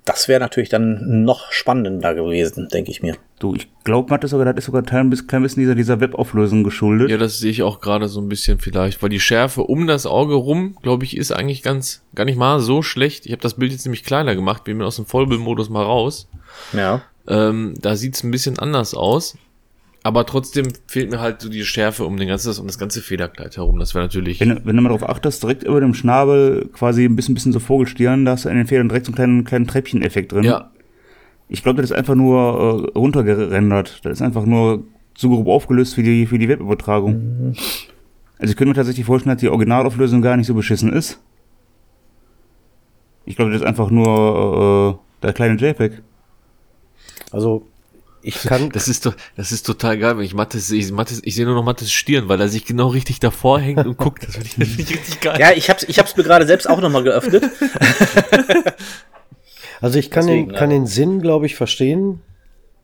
[0.05, 3.17] das wäre natürlich dann noch spannender gewesen, denke ich mir.
[3.39, 6.01] Du, ich glaube, Matt ist sogar, das ist sogar ein bisschen, klein bisschen dieser, dieser
[6.01, 7.11] Webauflösung geschuldet.
[7.11, 10.05] Ja, das sehe ich auch gerade so ein bisschen vielleicht, weil die Schärfe um das
[10.05, 13.25] Auge rum, glaube ich, ist eigentlich ganz, gar nicht mal so schlecht.
[13.25, 16.29] Ich habe das Bild jetzt nämlich kleiner gemacht, bin mir aus dem Vollbildmodus mal raus.
[16.75, 17.03] Ja.
[17.27, 19.39] Ähm, da sieht's ein bisschen anders aus.
[20.07, 23.57] Aber trotzdem fehlt mir halt so die Schärfe um den ganzen, um das ganze Federkleid
[23.57, 23.79] herum.
[23.79, 24.39] Das wäre natürlich.
[24.39, 27.53] Wenn, du- wenn du mal darauf achtest, direkt über dem Schnabel quasi ein bisschen, bisschen
[27.55, 30.45] so Vogelstirn, da hast du in den Federn direkt so einen kleinen, kleinen Treppcheneffekt drin.
[30.45, 30.71] ja,
[31.49, 32.39] Ich glaube, das ist einfach nur
[32.95, 34.01] äh, runtergerendert.
[34.05, 34.85] Das ist einfach nur
[35.17, 37.55] so grob aufgelöst für die, für die Webübertragung.
[38.39, 41.19] Also ich könnte mir tatsächlich vorstellen, dass die Originalauflösung gar nicht so beschissen ist.
[43.25, 46.03] Ich glaube, das ist einfach nur äh, der kleine JPEG.
[47.31, 47.67] Also,
[48.25, 50.91] ich kann, das ist doch, das ist total geil, wenn ich Mattes sehe.
[50.93, 53.97] Mattes, ich sehe nur noch Mattes Stirn, weil er sich genau richtig davor hängt und
[53.99, 54.27] guckt.
[54.27, 55.39] Das finde ich, find ich richtig geil.
[55.39, 57.45] Ja, ich hab's, ich hab's mir gerade selbst auch nochmal geöffnet.
[59.81, 60.79] also ich kann Deswegen, den, kann ja.
[60.79, 62.23] den Sinn, glaube ich, verstehen,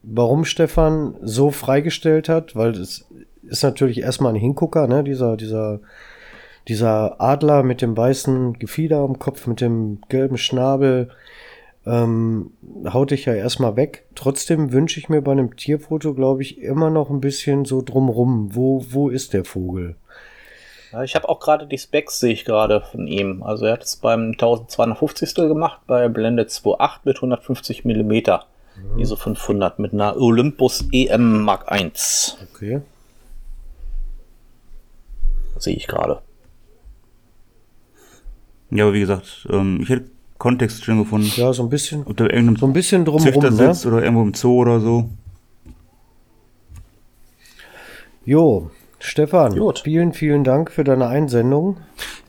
[0.02, 3.06] warum Stefan so freigestellt hat, weil es
[3.42, 5.80] ist natürlich erstmal ein Hingucker, ne, dieser, dieser,
[6.68, 11.10] dieser Adler mit dem weißen Gefieder am Kopf, mit dem gelben Schnabel,
[11.86, 12.52] ähm,
[12.92, 14.06] haut dich ja erstmal weg.
[14.14, 18.54] Trotzdem wünsche ich mir bei einem Tierfoto, glaube ich, immer noch ein bisschen so drumrum.
[18.54, 19.96] Wo, wo ist der Vogel?
[20.92, 23.42] Ja, ich habe auch gerade die Specs, sehe ich gerade von ihm.
[23.42, 25.34] Also er hat es beim 1250.
[25.34, 28.12] gemacht, bei Blende 2.8 mit 150 mm.
[28.98, 31.90] ISO 500 mit einer Olympus EM Mark I.
[32.54, 32.80] Okay.
[35.58, 36.22] Sehe ich gerade.
[38.70, 40.10] Ja, aber wie gesagt, ähm, ich hätte
[40.40, 41.30] Kontext schön gefunden.
[41.36, 43.74] Ja, so ein bisschen, Ob da irgendein so ein bisschen Züchter drumrum, ne?
[43.74, 45.08] sitzt oder irgendwo im Zoo oder so.
[48.24, 49.80] Jo, Stefan, Gut.
[49.80, 51.76] vielen, vielen Dank für deine Einsendung.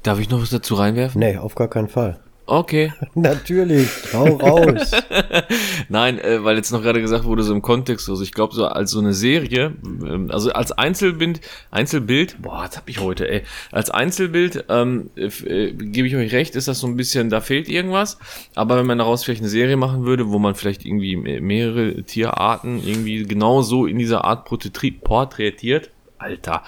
[0.03, 1.19] Darf ich noch was dazu reinwerfen?
[1.19, 2.19] Nee, auf gar keinen Fall.
[2.47, 2.91] Okay.
[3.15, 4.91] Natürlich, hau raus.
[5.89, 8.65] Nein, äh, weil jetzt noch gerade gesagt wurde, so im Kontext, also ich glaube, so
[8.65, 11.39] als so eine Serie, ähm, also als Einzelbild,
[11.69, 16.55] Einzelbild, boah, was hab ich heute, ey, als Einzelbild, ähm, äh, gebe ich euch recht,
[16.55, 18.17] ist das so ein bisschen, da fehlt irgendwas,
[18.55, 22.03] aber wenn man daraus vielleicht eine Serie machen würde, wo man vielleicht irgendwie me- mehrere
[22.03, 26.61] Tierarten irgendwie genau so in dieser Art porträti- porträtiert, Alter,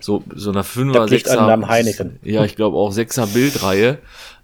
[0.00, 1.46] so, so einer Fünfer, Sechser,
[2.24, 3.98] ja, ich glaube auch Sechser Bildreihe.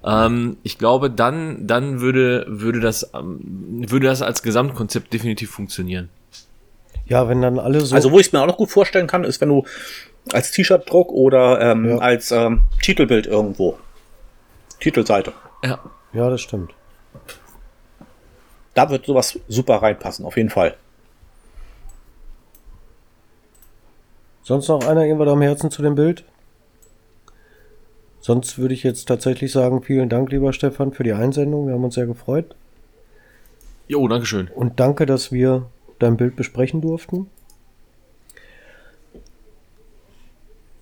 [0.05, 6.09] Ähm, ich glaube, dann, dann würde, würde das, ähm, würde das als Gesamtkonzept definitiv funktionieren.
[7.07, 7.95] Ja, wenn dann alle so.
[7.95, 9.65] Also wo ich es mir auch noch gut vorstellen kann, ist, wenn du
[10.33, 11.99] als T-Shirt-Druck oder ähm, Ja.
[11.99, 13.79] als ähm, Titelbild irgendwo.
[14.81, 15.33] Titelseite.
[15.65, 15.79] Ja.
[16.13, 16.73] ja, das stimmt.
[18.75, 20.75] Da wird sowas super reinpassen, auf jeden Fall.
[24.43, 26.25] Sonst noch einer irgendwas am Herzen zu dem Bild?
[28.23, 31.67] Sonst würde ich jetzt tatsächlich sagen, vielen Dank, lieber Stefan, für die Einsendung.
[31.67, 32.55] Wir haben uns sehr gefreut.
[33.89, 34.49] Jo, Dankeschön.
[34.55, 35.67] Und danke, dass wir
[35.99, 37.27] dein Bild besprechen durften.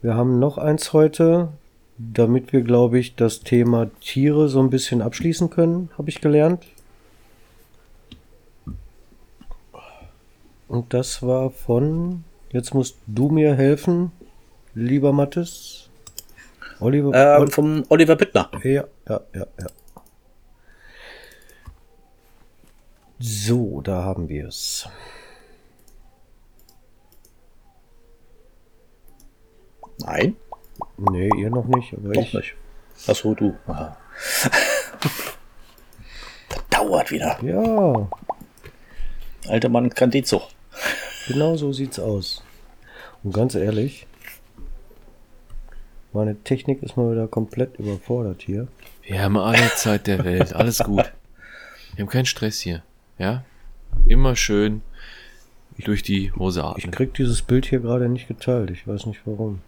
[0.03, 1.49] Wir haben noch eins heute,
[1.97, 6.67] damit wir, glaube ich, das Thema Tiere so ein bisschen abschließen können, habe ich gelernt.
[10.69, 14.13] Und das war von, jetzt musst du mir helfen,
[14.75, 15.80] lieber Mattes.
[16.81, 17.39] Oliver.
[17.39, 18.51] Ähm, vom Oliver Bittner.
[18.63, 19.67] Ja, ja, ja, ja.
[23.19, 24.89] So, da haben wir es.
[29.99, 30.37] Nein,
[30.97, 32.35] Nee, ihr noch nicht, aber doch ich.
[32.35, 32.55] nicht.
[33.07, 33.55] Achso, du.
[33.67, 33.97] Aha.
[36.49, 37.39] das dauert wieder.
[37.43, 38.09] Ja,
[39.49, 40.55] Alter Mann kann die Zucht.
[41.27, 42.43] genau so sieht's aus.
[43.23, 44.07] Und ganz ehrlich,
[46.13, 48.69] meine Technik ist mal wieder komplett überfordert hier.
[49.03, 50.55] Wir haben alle Zeit der Welt.
[50.55, 51.11] Alles gut.
[51.95, 52.83] Wir haben keinen Stress hier.
[53.19, 53.45] Ja?
[54.09, 54.83] Immer schön
[55.85, 56.91] durch die Hose Ich atmen.
[56.93, 58.71] krieg dieses Bild hier gerade nicht geteilt.
[58.71, 59.61] Ich weiß nicht warum.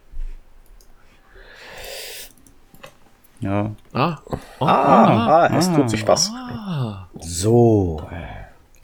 [3.40, 3.72] Ja.
[3.92, 4.18] Ah.
[4.26, 6.30] Oh, Ah, ah, es tut sich was.
[6.32, 7.08] ah.
[7.20, 8.08] So,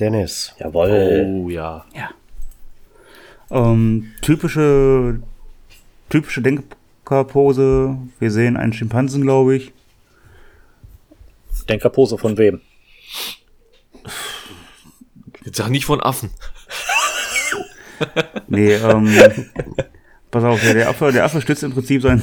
[0.01, 0.55] Dennis.
[0.59, 1.43] Jawohl.
[1.45, 1.85] Oh ja.
[3.51, 5.21] Ähm, typische,
[6.11, 6.43] typische
[7.09, 7.97] Denkerpose.
[8.19, 9.73] Wir sehen einen Schimpansen, glaube ich.
[11.69, 12.61] Denkerpose von wem?
[15.45, 16.31] Jetzt sag nicht von Affen.
[18.47, 19.13] Nee, ähm,
[20.31, 22.23] pass auf, der, Affe, der Affe stützt im Prinzip sein,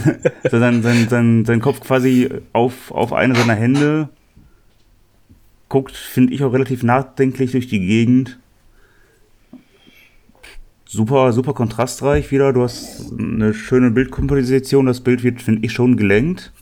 [0.50, 4.08] sein, sein, sein, sein Kopf quasi auf, auf eine seiner Hände.
[5.68, 8.40] Guckt, finde ich, auch relativ nachdenklich durch die Gegend.
[10.96, 12.54] Super, super kontrastreich wieder.
[12.54, 14.86] Du hast eine schöne Bildkomposition.
[14.86, 16.54] Das Bild wird, finde ich, schon gelenkt.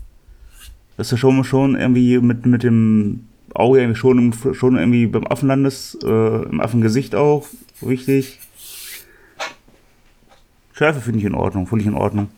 [0.98, 6.00] Das ist schon, schon irgendwie mit, mit dem Auge irgendwie schon, schon irgendwie beim Affenlandes,
[6.04, 7.46] äh, im Affengesicht auch
[7.86, 8.40] richtig.
[10.74, 12.30] Schärfe finde ich in Ordnung, völlig in Ordnung.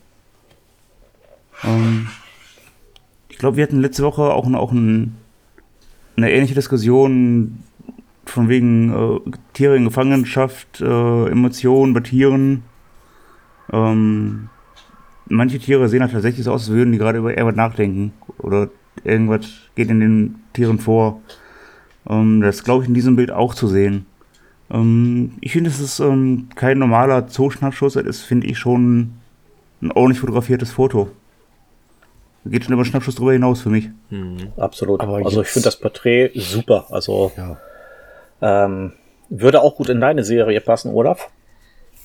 [1.64, 2.10] Ähm,
[3.30, 5.16] ich glaube, wir hatten letzte Woche auch, auch ein,
[6.18, 7.64] eine ähnliche Diskussion
[8.26, 12.64] von wegen äh, Tiere in Gefangenschaft, äh, Emotionen bei Tieren.
[13.72, 14.50] Ähm,
[15.28, 18.14] manche Tiere sehen halt tatsächlich so aus, als würden die gerade über irgendwas nachdenken.
[18.40, 18.70] Oder
[19.04, 21.22] irgendwas geht in den Tieren vor.
[22.08, 24.06] Ähm, das glaube ich in diesem Bild auch zu sehen.
[24.70, 29.12] Ähm, ich finde, es ist ähm, kein normaler Zooschnappschuss, das ist, finde ich, schon
[29.82, 31.10] ein ordentlich fotografiertes Foto.
[32.48, 33.90] Geht schon über Schnappschuss drüber hinaus für mich.
[34.58, 35.02] Absolut.
[35.02, 36.86] Aber also ich finde das Porträt super.
[36.92, 37.58] Also Ja.
[38.42, 38.94] Ähm,
[39.30, 41.30] würde auch gut in deine Serie passen, Olaf.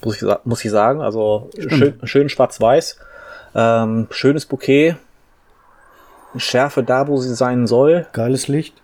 [0.05, 1.03] Muss ich, muss ich sagen.
[1.03, 2.99] Also schön, schön schwarz-weiß.
[3.55, 4.97] Ähm, schönes Bouquet.
[6.37, 8.07] Schärfe da, wo sie sein soll.
[8.13, 8.81] Geiles Licht.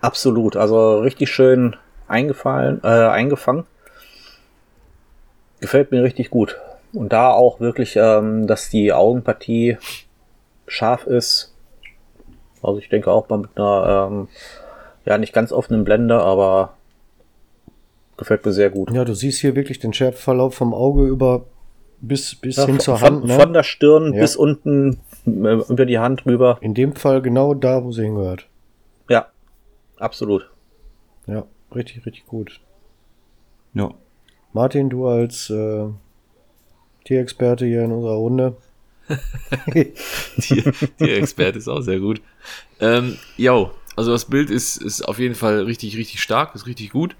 [0.00, 0.56] Absolut.
[0.56, 3.64] Also richtig schön eingefallen, äh, eingefangen.
[5.60, 6.58] Gefällt mir richtig gut.
[6.92, 9.78] Und da auch wirklich, ähm, dass die Augenpartie
[10.66, 11.54] scharf ist.
[12.62, 14.28] Also ich denke auch mal mit einer, ähm,
[15.10, 16.74] ja, nicht ganz offenen Blende, aber
[18.16, 18.92] gefällt mir sehr gut.
[18.92, 21.46] Ja, du siehst hier wirklich den Schärfverlauf vom Auge über
[22.00, 23.24] bis, bis Ja, hin von, zur Hand.
[23.24, 23.34] Ne?
[23.34, 24.20] von der Stirn Ja.
[24.20, 26.58] bis unten äh, über die Hand rüber.
[26.60, 28.46] In dem Fall genau da, wo sie hingehört.
[29.08, 29.26] Ja,
[29.98, 30.48] absolut.
[31.26, 31.44] Ja,
[31.74, 32.60] richtig, richtig gut.
[33.74, 33.90] Ja.
[34.52, 35.86] Martin, du als äh,
[37.04, 38.56] Tierexperte hier in unserer Runde.
[40.40, 42.20] Tier, Tierexperte ist auch sehr gut.
[42.80, 46.88] Ähm, jo, also das Bild ist, ist auf jeden Fall richtig, richtig stark, ist richtig
[46.88, 47.16] gut.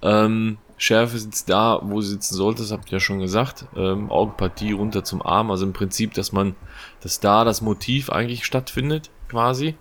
[0.00, 3.66] Ähm, Schärfe sitzt da, wo sie sitzen sollte, das habt ihr ja schon gesagt.
[3.76, 6.56] Ähm, Augenpartie runter zum Arm, also im Prinzip, dass man,
[7.02, 9.74] dass da das Motiv eigentlich stattfindet, quasi.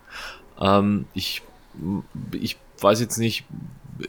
[0.59, 1.41] Ähm, ich,
[2.33, 3.45] ich weiß jetzt nicht,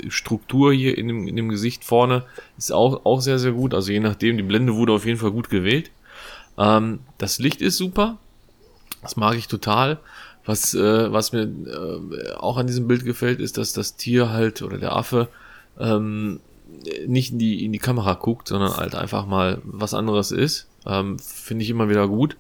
[0.09, 2.25] Struktur hier in dem, in dem Gesicht vorne
[2.59, 3.73] ist auch, auch sehr, sehr gut.
[3.73, 5.93] Also je nachdem, die Blende wurde auf jeden Fall gut gewählt.
[6.59, 8.19] Ähm, das Licht ist super.
[9.01, 10.01] Das mag ich total.
[10.45, 14.63] Was, äh, was mir äh, auch an diesem Bild gefällt, ist, dass das Tier halt
[14.63, 15.29] oder der Affe
[15.79, 16.41] ähm,
[17.07, 20.69] nicht in die, in die Kamera guckt, sondern halt einfach mal was anderes ist.
[20.87, 22.37] Ähm, Finde ich immer wieder gut,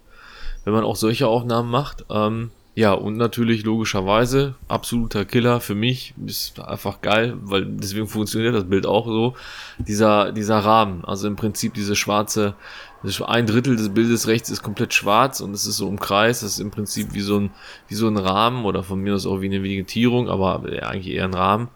[0.64, 2.05] wenn man auch solche Aufnahmen macht.
[2.11, 6.14] Ähm, ja, und natürlich logischerweise absoluter Killer für mich.
[6.24, 9.34] Ist einfach geil, weil deswegen funktioniert das Bild auch so.
[9.78, 12.55] Dieser, dieser Rahmen, also im Prinzip diese schwarze,
[13.03, 15.98] das ist ein Drittel des Bildes rechts ist komplett schwarz und es ist so im
[15.98, 16.40] Kreis.
[16.40, 17.50] Das ist im Prinzip wie so ein,
[17.88, 21.24] wie so ein Rahmen oder von mir aus auch wie eine Vegetierung, aber eigentlich eher
[21.24, 21.68] ein Rahmen.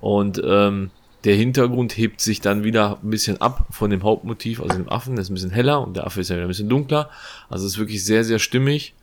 [0.00, 0.90] Und ähm,
[1.24, 5.16] der Hintergrund hebt sich dann wieder ein bisschen ab von dem Hauptmotiv, also dem Affen,
[5.16, 7.10] der ist ein bisschen heller und der Affe ist ja wieder ein bisschen dunkler.
[7.50, 8.94] Also es ist wirklich sehr, sehr stimmig.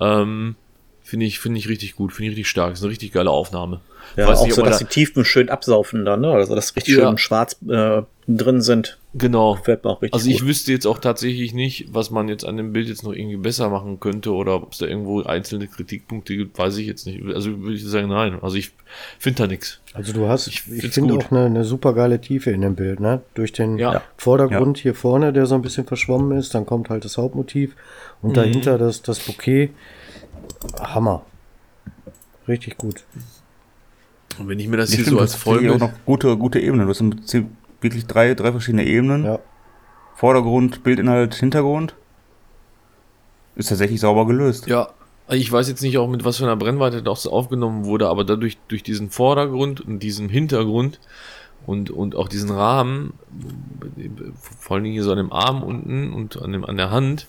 [0.00, 0.54] Ähm,
[1.02, 2.72] finde ich, finde ich richtig gut, finde ich richtig stark.
[2.72, 3.80] ist eine richtig geile Aufnahme.
[4.16, 6.30] Ja, Weiß auch nicht, so, dass da- die Tiefen schön absaufen dann, ne?
[6.32, 7.06] Also dass richtig Ja.
[7.08, 8.97] schön schwarz äh, drin sind.
[9.18, 9.54] Genau.
[9.56, 10.48] Gefällt mir auch richtig Also ich gut.
[10.48, 13.68] wüsste jetzt auch tatsächlich nicht, was man jetzt an dem Bild jetzt noch irgendwie besser
[13.68, 17.22] machen könnte oder ob es da irgendwo einzelne Kritikpunkte gibt, weiß ich jetzt nicht.
[17.34, 18.38] Also würde ich sagen, nein.
[18.42, 18.72] Also ich
[19.18, 19.80] finde da nichts.
[19.92, 21.24] Also du hast, Ich ich, finde gut.
[21.26, 23.20] auch eine, eine super geile Tiefe in dem Bild, ne?
[23.34, 24.02] Durch den Ja.
[24.16, 27.74] Vordergrund hier vorne, der so ein bisschen verschwommen ist, dann kommt halt das Hauptmotiv
[28.22, 28.78] und dahinter Mhm.
[28.78, 29.70] das, das Bouquet.
[30.80, 31.24] Hammer.
[32.46, 33.04] Richtig gut.
[34.38, 35.72] Und wenn ich mir das Ich hier finde, so als Folge.
[35.74, 36.86] auch noch gute, gute Ebenen.
[36.86, 37.46] Du hast im Prinzip
[37.80, 39.24] wirklich drei, drei verschiedene Ebenen.
[39.24, 39.38] Ja.
[40.14, 41.94] Vordergrund, Bildinhalt, Hintergrund.
[43.54, 44.66] Ist tatsächlich sauber gelöst.
[44.66, 44.88] Ja,
[45.30, 48.58] ich weiß jetzt nicht auch mit was für einer Brennweite das aufgenommen wurde, aber dadurch
[48.68, 51.00] durch diesen Vordergrund und diesen Hintergrund
[51.66, 53.12] und, und auch diesen Rahmen,
[54.60, 57.26] vor allen Dingen hier so an dem Arm unten und an, dem, an der Hand,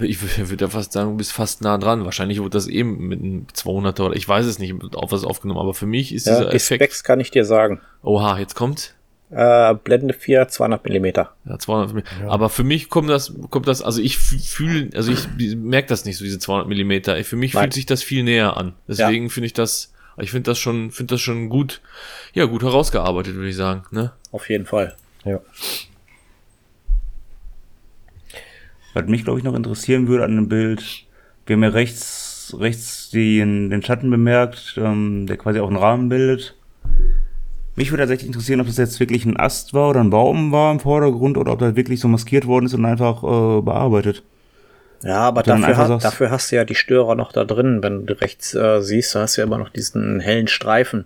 [0.00, 0.20] ich
[0.50, 2.04] würde ja fast sagen, du bist fast nah dran.
[2.04, 5.60] Wahrscheinlich wurde das eben mit einem 200er oder ich weiß es nicht, auf was aufgenommen,
[5.60, 6.82] aber für mich ist Ja, dieser die Effekt.
[6.82, 7.80] Specs kann ich dir sagen.
[8.02, 8.93] Oha, jetzt kommt's.
[9.34, 11.34] Äh, Blende 4, 200 Millimeter.
[11.44, 12.28] Ja, 200 mm.
[12.28, 16.18] Aber für mich kommt das, kommt das, also ich fühle, also ich merke das nicht
[16.18, 17.22] so, diese 200 Millimeter.
[17.24, 17.64] Für mich Nein.
[17.64, 18.74] fühlt sich das viel näher an.
[18.86, 21.80] Deswegen finde ich das, ich finde das schon, finde das schon gut,
[22.32, 24.12] ja, gut herausgearbeitet, würde ich sagen, ne?
[24.30, 24.94] Auf jeden Fall.
[25.24, 25.40] Ja.
[28.92, 31.06] Was mich, glaube ich, noch interessieren würde an dem Bild,
[31.46, 36.08] wir haben ja rechts, rechts den, den Schatten bemerkt, ähm, der quasi auch einen Rahmen
[36.08, 36.54] bildet.
[37.76, 40.70] Mich würde tatsächlich interessieren, ob das jetzt wirklich ein Ast war oder ein Baum war
[40.70, 44.22] im Vordergrund oder ob das wirklich so maskiert worden ist und einfach äh, bearbeitet.
[45.02, 47.82] Ja, aber dafür, ha sagst- dafür hast du ja die Störer noch da drin.
[47.82, 51.04] Wenn du rechts äh, siehst, da hast du ja immer noch diesen hellen Streifen,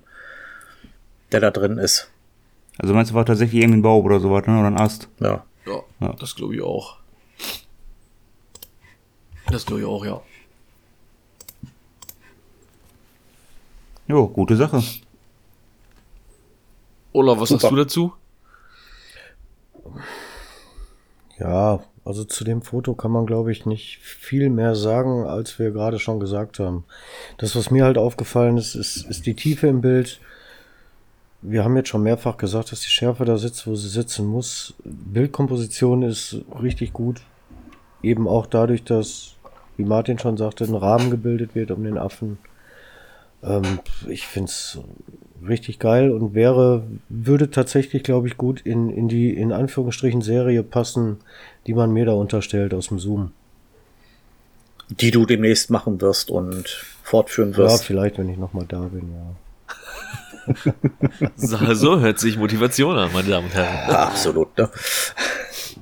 [1.33, 2.11] der da drin ist.
[2.79, 4.59] Also meinst du, war tatsächlich irgendwie ein Baum oder sowas, ne?
[4.59, 5.09] oder ein Ast?
[5.21, 5.45] Ja.
[5.67, 6.13] Ja, Ja.
[6.21, 6.99] das glaube ich auch.
[9.51, 10.21] Das glaube ich auch, ja.
[14.07, 14.83] Jo, gute Sache.
[17.13, 17.61] Olaf, was Super.
[17.61, 18.13] sagst du dazu?
[21.39, 25.71] Ja, also zu dem Foto kann man, glaube ich, nicht viel mehr sagen, als wir
[25.71, 26.85] gerade schon gesagt haben.
[27.37, 30.21] Das, was mir halt aufgefallen ist, ist, ist die Tiefe im Bild.
[31.43, 34.75] wir haben jetzt schon mehrfach gesagt, dass die Schärfe da sitzt, wo sie sitzen muss.
[34.85, 37.21] Bildkomposition ist richtig gut.
[38.03, 39.37] Eben auch dadurch, dass,
[39.77, 42.39] wie Martin schon sagte, ein Rahmen gebildet wird um den Affen.
[43.43, 44.79] Ähm, ich finde es
[45.47, 50.63] richtig geil und wäre, würde tatsächlich, glaube ich, gut in, in die, in Anführungsstrichen, Serie
[50.63, 51.19] passen,
[51.67, 53.33] die man mir da unterstellt aus dem Zoom.
[54.91, 56.67] Die du demnächst machen wirst und
[57.03, 57.85] fortführen Ja, wirst.
[57.85, 59.35] vielleicht, wenn ich nochmal da bin, ja.
[61.37, 63.91] So, so hört sich Motivation an, meine Damen und Herren.
[63.91, 64.57] Ja, absolut.
[64.57, 64.71] Ne?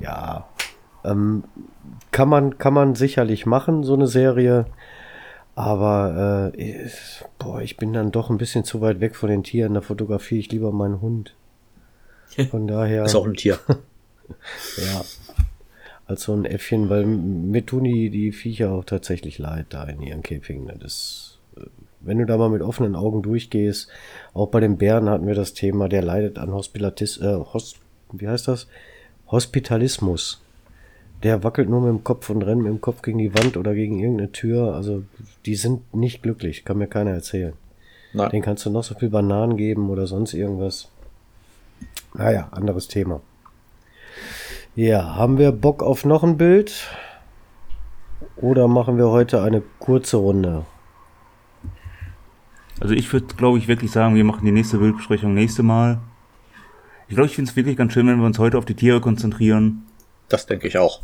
[0.00, 0.48] Ja.
[1.04, 1.44] Ähm,
[2.10, 4.66] kann man, kann man sicherlich machen, so eine Serie.
[5.56, 9.42] Aber äh, ich- boah, ich bin dann doch ein bisschen zu weit weg von den
[9.42, 9.74] Tieren.
[9.74, 11.34] Da fotografiere ich lieber meinen Hund.
[12.50, 13.58] Von daher, Ist auch ein Tier.
[13.68, 15.02] ja,
[16.06, 20.02] als so ein Äffchen, weil mir tun die, die Viecher auch tatsächlich leid da in
[20.02, 20.66] ihren Käfigen.
[20.78, 21.62] Das ist, äh,
[22.00, 23.88] wenn du da mal mit offenen Augen durchgehst,
[24.34, 27.76] auch bei den Bären hatten wir das Thema, der leidet an Hospitalis, äh, Hos,
[28.12, 28.66] wie heißt das?
[29.30, 30.42] Hospitalismus.
[31.22, 33.74] Der wackelt nur mit dem Kopf und rennt mit dem Kopf gegen die Wand oder
[33.74, 34.74] gegen irgendeine Tür.
[34.74, 35.02] Also,
[35.44, 37.54] die sind nicht glücklich, kann mir keiner erzählen.
[38.12, 38.42] Den Nein.
[38.42, 40.88] kannst du noch so viel Bananen geben oder sonst irgendwas.
[42.14, 43.20] Naja, anderes Thema.
[44.74, 46.88] Ja, haben wir Bock auf noch ein Bild?
[48.36, 50.64] Oder machen wir heute eine kurze Runde?
[52.80, 55.98] Also ich würde, glaube ich, wirklich sagen, wir machen die nächste Bildbesprechung nächste Mal.
[57.08, 59.00] Ich glaube, ich finde es wirklich ganz schön, wenn wir uns heute auf die Tiere
[59.00, 59.84] konzentrieren.
[60.28, 61.00] Das denke ich auch.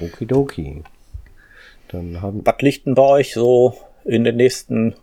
[0.00, 0.82] Okidoki.
[1.88, 3.74] Dann haben Was liegt denn bei euch so
[4.04, 4.94] in den nächsten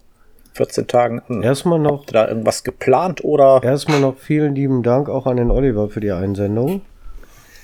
[0.53, 1.41] 14 Tagen an?
[1.43, 3.61] erstmal noch, Habt ihr da irgendwas geplant oder?
[3.63, 6.81] erstmal noch vielen lieben Dank auch an den Oliver für die Einsendung.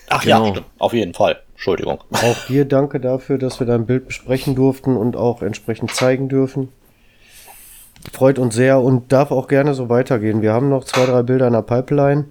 [0.09, 0.45] Ach Genau.
[0.45, 0.68] ja, stimmt.
[0.80, 1.41] auf jeden Fall.
[1.51, 1.99] Entschuldigung.
[2.11, 6.70] Auch dir danke dafür, dass wir dein Bild besprechen durften und auch entsprechend zeigen dürfen.
[8.13, 10.41] Freut uns sehr und darf auch gerne so weitergehen.
[10.41, 12.26] Wir haben noch zwei, drei Bilder in der Pipeline.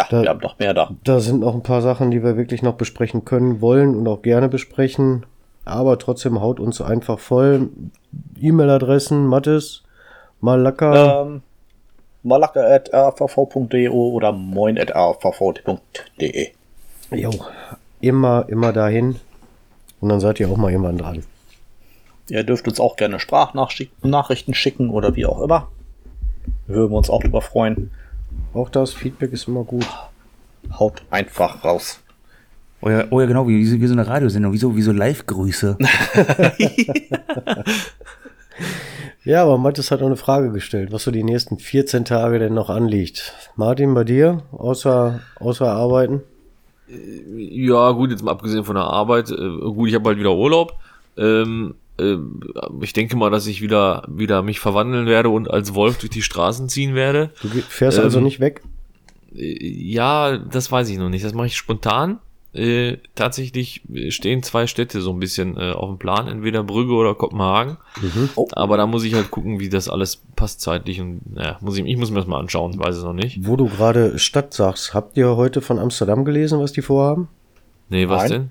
[0.00, 0.90] Ja, Da- wir haben noch mehr da.
[1.04, 4.22] Da sind noch ein paar Sachen, die wir wirklich noch besprechen können, wollen und auch
[4.22, 5.26] gerne besprechen.
[5.64, 7.68] Aber trotzdem haut uns einfach voll.
[8.40, 9.82] E-Mail-Adressen, Mattes,
[10.40, 11.22] Malaka.
[11.22, 11.42] Ähm,
[12.22, 14.32] malaka.rvv.de oder
[15.30, 16.48] moin.rvv.de.
[17.12, 17.30] Jo,
[18.00, 19.16] immer, immer dahin.
[20.00, 21.22] Und dann seid ihr auch mal irgendwann dran.
[22.28, 25.68] Ihr dürft uns auch gerne Sprachnachrichten schicken oder wie auch immer.
[26.66, 27.90] Würden wir uns auch drüber freuen.
[28.52, 29.86] Auch das Feedback ist immer gut.
[30.78, 32.00] Haut einfach raus.
[32.82, 34.92] Oh ja, oh ja genau, wie, wie, wie so eine Radiosendung, wie so, wie so
[34.92, 35.76] Live-Grüße.
[39.22, 42.54] Ja, aber Mattes hat noch eine Frage gestellt, was so die nächsten 14 Tage denn
[42.54, 43.34] noch anliegt.
[43.54, 44.42] Martin, bei dir?
[44.50, 46.22] Außer, außer Arbeiten?
[46.88, 49.30] Ja, gut, jetzt mal abgesehen von der Arbeit.
[49.30, 50.74] Äh, gut, ich habe bald wieder Urlaub.
[51.18, 52.18] Ähm, äh,
[52.80, 56.22] ich denke mal, dass ich wieder, wieder mich verwandeln werde und als Wolf durch die
[56.22, 57.30] Straßen ziehen werde.
[57.42, 58.62] Du fährst Ähm, also nicht weg?
[59.34, 61.24] Äh, Ja, das weiß ich noch nicht.
[61.24, 62.18] Das mache ich spontan.
[62.52, 67.14] Äh, tatsächlich stehen zwei Städte so ein bisschen äh, auf dem Plan, entweder Brügge oder
[67.14, 67.76] Kopenhagen.
[68.34, 68.48] Oh.
[68.52, 71.84] Aber da muss ich halt gucken, wie das alles passt zeitlich und ja, muss ich,
[71.86, 73.46] ich muss mir das mal anschauen, weiß es noch nicht.
[73.46, 77.28] Wo du gerade Stadt sagst, habt ihr heute von Amsterdam gelesen, was die vorhaben?
[77.88, 78.30] Nee, was Nein.
[78.32, 78.50] denn?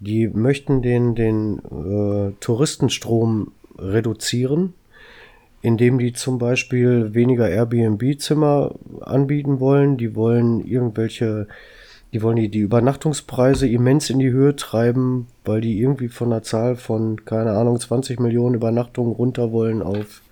[0.00, 4.74] Die möchten den, den äh, Touristenstrom reduzieren,
[5.62, 9.96] indem die zum Beispiel weniger Airbnb-Zimmer anbieten wollen.
[9.96, 11.48] Die wollen irgendwelche,
[12.12, 16.42] die wollen die, die Übernachtungspreise immens in die Höhe treiben, weil die irgendwie von einer
[16.42, 20.22] Zahl von, keine Ahnung, 20 Millionen Übernachtungen runter wollen auf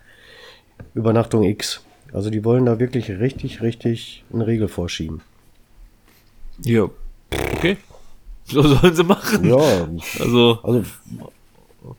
[0.95, 1.83] Übernachtung X.
[2.13, 5.23] Also die wollen da wirklich richtig, richtig eine Regel vorschieben.
[6.63, 6.89] Ja.
[7.55, 7.77] Okay.
[8.53, 9.45] So sollen sie machen.
[9.49, 9.89] Ja,
[10.21, 10.85] Also, also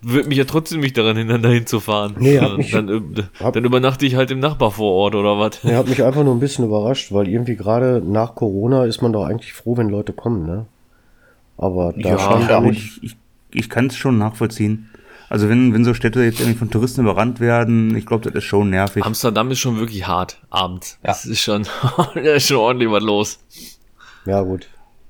[0.02, 2.16] wird mich ja trotzdem nicht daran hindern, dahin zu fahren.
[2.20, 5.64] Nee, hat mich- dann, äh, hab- dann übernachte ich halt im Nachbarvorort oder was.
[5.64, 9.14] Er hat mich einfach nur ein bisschen überrascht, weil irgendwie gerade nach Corona ist man
[9.14, 10.66] doch eigentlich froh, wenn Leute kommen, ne?
[11.58, 12.10] Aber da
[12.50, 12.98] Ja, Und nicht.
[13.02, 13.16] ich, ich,
[13.54, 14.89] ich kann es schon nachvollziehen.
[15.30, 18.43] Also wenn, wenn so Städte jetzt irgendwie von Touristen überrannt werden, ich glaube, das ist
[18.48, 19.04] schon nervig.
[19.06, 20.98] Amsterdam ist schon wirklich hart, abends.
[21.04, 21.10] Ja.
[21.10, 21.66] Das ist schon,
[22.16, 23.39] da ist schon ordentlich was los.
[24.26, 24.68] Ja, gut.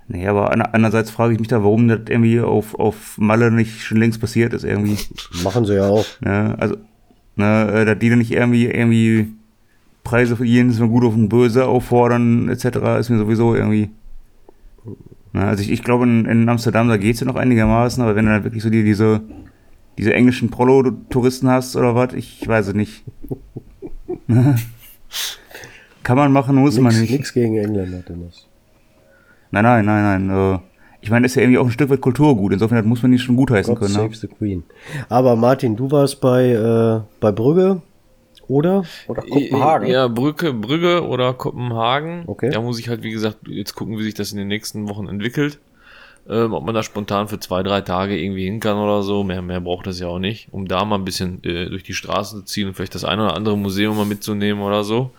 [0.09, 3.81] Nee, aber ander- andererseits frage ich mich da, warum das irgendwie auf, auf Malle nicht
[3.83, 4.97] schon längst passiert ist irgendwie.
[5.43, 6.05] Machen sie ja auch.
[6.21, 6.55] Ne?
[6.57, 6.77] Also,
[7.35, 9.27] ne, äh, dass die dann nicht irgendwie, irgendwie
[10.05, 12.65] Preise für jeden ist gut auf und böse auffordern, etc.,
[12.99, 13.89] ist mir sowieso irgendwie.
[15.33, 15.43] Ne?
[15.45, 18.31] Also ich, ich glaube, in, in Amsterdam, da geht's ja noch einigermaßen, aber wenn du
[18.31, 19.19] dann wirklich so die, diese,
[19.97, 23.03] diese englischen Prolo-Touristen hast oder was, ich weiß es nicht.
[26.03, 27.11] Kann man machen, muss man Nix, nicht.
[27.11, 28.47] nix gegen Engländer, Dennis.
[29.51, 30.55] Nein, nein, nein, nein.
[30.55, 30.59] Äh,
[31.01, 32.53] ich meine, das ist ja irgendwie auch ein Stück weit Kulturgut.
[32.53, 33.93] Insofern das muss man nicht schon gutheißen God können.
[33.93, 34.15] save Ne?
[34.15, 34.63] the Queen.
[35.09, 37.81] Aber Martin, du warst bei, äh, bei Brügge
[38.47, 38.83] Oder?
[39.07, 39.87] Oder Kopenhagen.
[39.89, 42.23] Ja, Brücke, Brügge oder Kopenhagen.
[42.27, 42.49] Okay.
[42.49, 45.07] Da muss ich halt, wie gesagt, jetzt gucken, wie sich das in den nächsten Wochen
[45.07, 45.59] entwickelt.
[46.29, 49.23] Ähm, ob man da spontan für zwei, drei Tage irgendwie hin kann oder so.
[49.23, 51.93] Mehr, mehr braucht das ja auch nicht, um da mal ein bisschen äh, durch die
[51.93, 55.11] Straßen zu ziehen und vielleicht das eine oder andere Museum mal mitzunehmen oder so.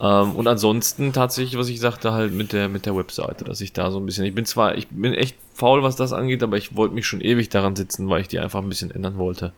[0.00, 3.72] Ähm, und ansonsten tatsächlich, was ich sagte, halt mit der, mit der Webseite, dass ich
[3.72, 6.56] da so ein bisschen, ich bin zwar, ich bin echt faul, was das angeht, aber
[6.56, 9.52] ich wollte mich schon ewig daran sitzen, weil ich die einfach ein bisschen ändern wollte.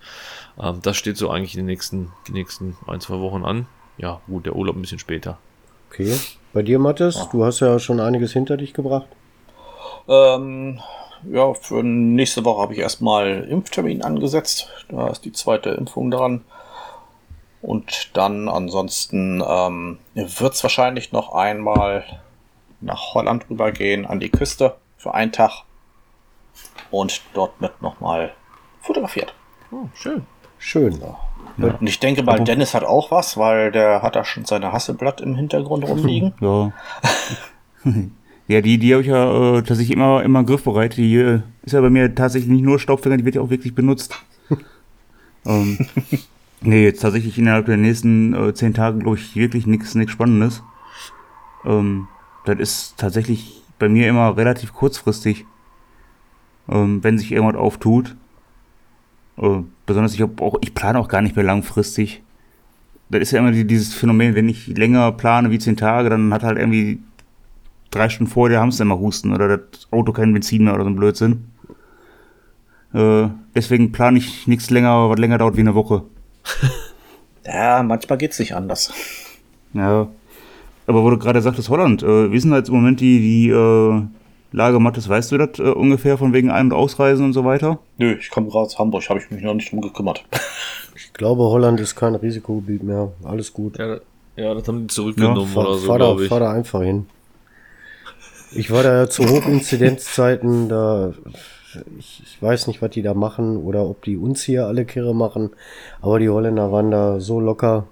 [0.60, 3.66] Ähm, das steht so eigentlich in den nächsten, die nächsten ein, zwei Wochen an.
[3.98, 5.38] Ja, gut, der Urlaub ein bisschen später.
[5.90, 6.16] Okay.
[6.52, 9.06] Bei dir, Mathis, du hast ja schon einiges hinter dich gebracht.
[10.08, 10.80] Ähm,
[11.30, 14.68] ja, für nächste Woche habe ich erstmal Impftermin angesetzt.
[14.88, 16.42] Da ist die zweite Impfung dran.
[17.62, 22.04] Und dann ansonsten ähm, wird es wahrscheinlich noch einmal
[22.80, 25.62] nach Holland rübergehen, an die Küste für einen Tag.
[26.90, 28.32] Und dort wird nochmal
[28.80, 29.32] fotografiert.
[29.70, 30.26] Oh, schön.
[30.58, 31.02] Schön.
[31.56, 35.20] Und ich denke mal, Dennis hat auch was, weil der hat da schon seine Hasselblatt
[35.20, 36.34] im Hintergrund rumliegen.
[36.40, 36.72] Ja.
[38.48, 40.96] ja, die, die habe ich ja äh, tatsächlich immer, immer griffbereit.
[40.96, 43.74] Die äh, ist ja bei mir tatsächlich nicht nur Staubfänger, die wird ja auch wirklich
[43.74, 44.16] benutzt.
[45.46, 45.78] ähm,
[46.62, 50.62] nee, jetzt tatsächlich innerhalb der nächsten äh, zehn Tage, glaube ich, wirklich nichts nichts Spannendes.
[51.64, 52.08] Ähm,
[52.44, 55.46] das ist tatsächlich bei mir immer relativ kurzfristig,
[56.68, 58.16] ähm, wenn sich irgendwas auftut.
[59.38, 62.22] Äh, besonders ich auch, ich plane auch gar nicht mehr langfristig.
[63.08, 66.32] Das ist ja immer die- dieses Phänomen, wenn ich länger plane wie zehn Tage, dann
[66.32, 67.00] hat halt irgendwie
[67.90, 70.90] drei Stunden vorher der Hamster immer Husten oder das Auto kein Benzin mehr oder so
[70.90, 71.44] ein Blödsinn.
[72.94, 76.04] Äh, deswegen plane ich nichts länger, was länger dauert wie eine Woche.
[77.44, 78.92] Ja, manchmal geht's nicht anders.
[79.74, 80.06] Ja.
[80.86, 83.18] Aber wo du gerade sagtest, Holland, äh, wie ist denn da jetzt im Moment die,
[83.18, 84.02] die äh,
[84.52, 87.78] Lage, Mattes, weißt du das äh, ungefähr von wegen Ein- und Ausreisen und so weiter?
[87.98, 90.24] Nö, ich komme gerade aus Hamburg, habe ich mich noch nicht drum gekümmert.
[90.94, 93.12] Ich glaube, Holland ist kein Risikogebiet mehr.
[93.24, 93.78] Alles gut.
[93.78, 93.98] Ja,
[94.36, 96.28] ja das haben die zurückgenommen fahr, oder so, fahr, da, glaube ich.
[96.28, 97.06] fahr da einfach hin.
[98.50, 101.12] Ich war da ja zu Hochinzidenzzeiten, da
[101.98, 105.14] ich, ich weiß nicht, was die da machen oder ob die uns hier alle Kirre
[105.14, 105.50] machen,
[106.00, 107.86] aber die Holländer waren da so locker.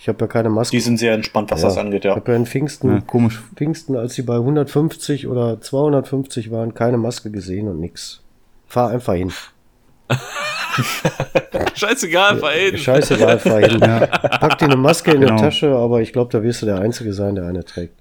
[0.00, 0.76] Ich habe ja keine Maske.
[0.76, 1.68] Die sind sehr entspannt, was Ja.
[1.68, 2.14] das angeht, Ich ja.
[2.16, 3.42] habe ja in Pfingsten, Ja, komisch.
[3.56, 8.22] Pfingsten, als sie bei 150 oder 250 waren, keine Maske gesehen und nix.
[8.66, 9.32] Fahr einfach hin.
[11.74, 12.78] Scheißegal, verheben.
[12.78, 13.80] Scheißegal, fahr hin.
[13.80, 15.36] Pack dir eine Maske in Genau.
[15.36, 17.94] die Tasche, aber ich glaube, da wirst du der Einzige sein, der eine trägt.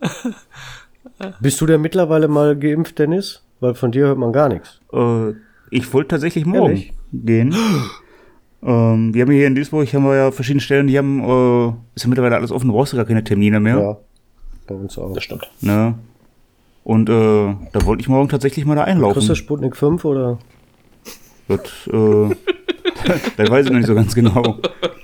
[1.40, 3.43] Bist du denn mittlerweile mal geimpft, Dennis?
[3.60, 4.80] Weil von dir hört man gar nichts.
[4.92, 5.30] Äh,
[5.70, 6.92] ich wollte tatsächlich morgen Ehrlich?
[7.12, 7.54] gehen.
[8.62, 12.04] ähm, wir haben hier in Duisburg, haben wir ja verschiedene Stellen, die haben, äh, ist
[12.04, 13.78] ja mittlerweile alles offen, du brauchst ja gar keine Termine mehr.
[13.78, 13.96] Ja,
[14.66, 15.12] bei uns auch.
[15.14, 15.50] Das stimmt.
[15.60, 15.94] Ne?
[16.82, 19.36] Und äh, da wollte ich morgen tatsächlich mal da Kriegst du einlaufen.
[19.36, 20.38] Sputnik 5 oder?
[21.48, 22.30] Das, äh,
[23.36, 24.58] das weiß ich noch nicht so ganz genau.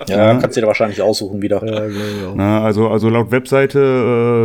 [0.07, 1.65] Ja, kannst du dir wahrscheinlich aussuchen wieder.
[1.65, 2.35] Ja, auch.
[2.35, 3.79] Na, also, also laut Webseite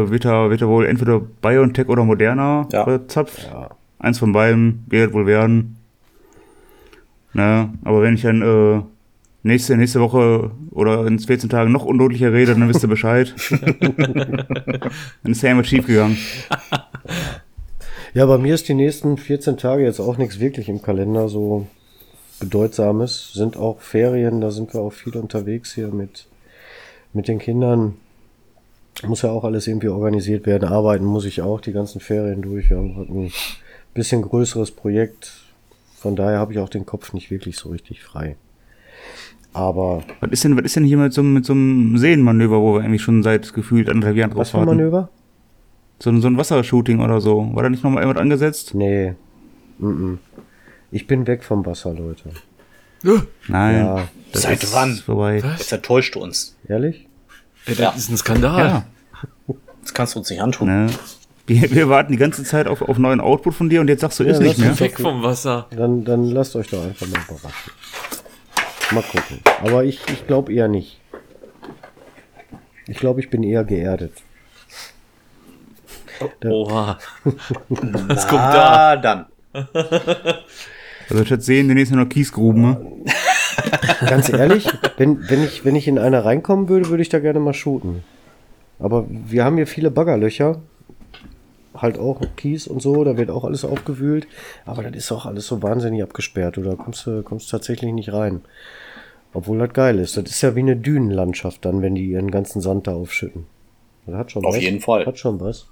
[0.08, 2.84] äh, wird, da, wird da wohl entweder BioNTech oder Moderna Ja.
[2.84, 3.50] verzapft.
[4.06, 5.78] Eins von beiden wird wohl werden.
[7.34, 8.84] Na, aber wenn ich dann äh,
[9.42, 13.34] nächste, nächste Woche oder in 14 Tagen noch undeutlicher rede, dann wisst ihr Bescheid.
[13.50, 16.18] dann ist ja irgendwas schief gegangen.
[18.14, 21.66] Ja, bei mir ist die nächsten 14 Tage jetzt auch nichts wirklich im Kalender so
[22.40, 23.34] bedeutsames.
[23.34, 26.28] Sind auch Ferien, da sind wir auch viel unterwegs hier mit,
[27.12, 27.96] mit den Kindern.
[29.02, 30.70] Muss ja auch alles irgendwie organisiert werden.
[30.70, 32.70] Arbeiten muss ich auch die ganzen Ferien durch.
[32.70, 33.32] Wir haben halt ein
[33.96, 35.32] bisschen größeres Projekt.
[35.98, 38.36] Von daher habe ich auch den Kopf nicht wirklich so richtig frei.
[39.54, 42.60] Aber Was ist denn, was ist denn hier mit so, einem- mit so einem Seenmanöver,
[42.62, 44.78] wo wir eigentlich schon seit gefühlt anderthalb Jahren was drauf für ein warten?
[44.78, 45.10] Manöver?
[46.00, 47.50] So, ein- so ein Wassershooting oder so.
[47.56, 48.76] War da nicht nochmal irgendwas angesetzt?
[48.76, 49.14] Nee.
[49.80, 50.18] Mm -mm.
[50.92, 52.30] Ich bin weg vom Wasser, Leute.
[53.48, 53.76] Nein.
[53.86, 54.96] Ja, das Seit ist wann?
[54.96, 55.38] Vorbei.
[55.58, 56.56] Jetzt enttäuscht du uns.
[56.68, 57.08] ehrlich?
[57.66, 57.92] Ey, das Ja.
[57.96, 58.66] ist ein Skandal.
[58.68, 58.86] Ja.
[59.82, 60.68] Das kannst du uns nicht antun.
[60.68, 60.88] Ne?
[61.48, 64.20] Wir, wir warten die ganze Zeit auf, auf neuen Output von dir und jetzt sagst
[64.20, 64.80] du, Ja, ist nicht mehr.
[64.80, 65.68] Weg vom Wasser.
[65.76, 67.72] Dann, dann lasst euch doch einfach mal überraschen.
[68.92, 69.40] Mal gucken.
[69.64, 71.00] Aber ich, ich glaube eher nicht.
[72.88, 74.14] Ich glaube, ich bin eher geerdet.
[76.44, 76.98] Oha.
[77.70, 78.92] Was kommt da?
[78.92, 79.26] Ah, dann.
[81.08, 82.62] Also statt sehen, demnächst nur noch Kiesgruben.
[82.62, 83.06] Ne?
[84.10, 84.68] Ganz ehrlich,
[84.98, 88.04] wenn, wenn, ich, wenn ich in eine reinkommen würde, würde ich da gerne mal shooten.
[88.80, 90.62] Aber wir haben hier viele Baggerlöcher.
[91.78, 94.28] Halt auch Kies und so, da wird auch alles aufgewühlt.
[94.66, 96.58] Aber das ist auch alles so wahnsinnig abgesperrt.
[96.58, 98.42] Oder kommst du kommst tatsächlich nicht rein.
[99.34, 100.16] Obwohl das geil ist.
[100.18, 103.46] Das ist ja wie eine Dünenlandschaft dann, wenn die ihren ganzen Sand da aufschütten.
[104.06, 104.62] Das hat schon Auf was.
[104.62, 105.06] jeden Fall.
[105.06, 105.68] Hat schon was.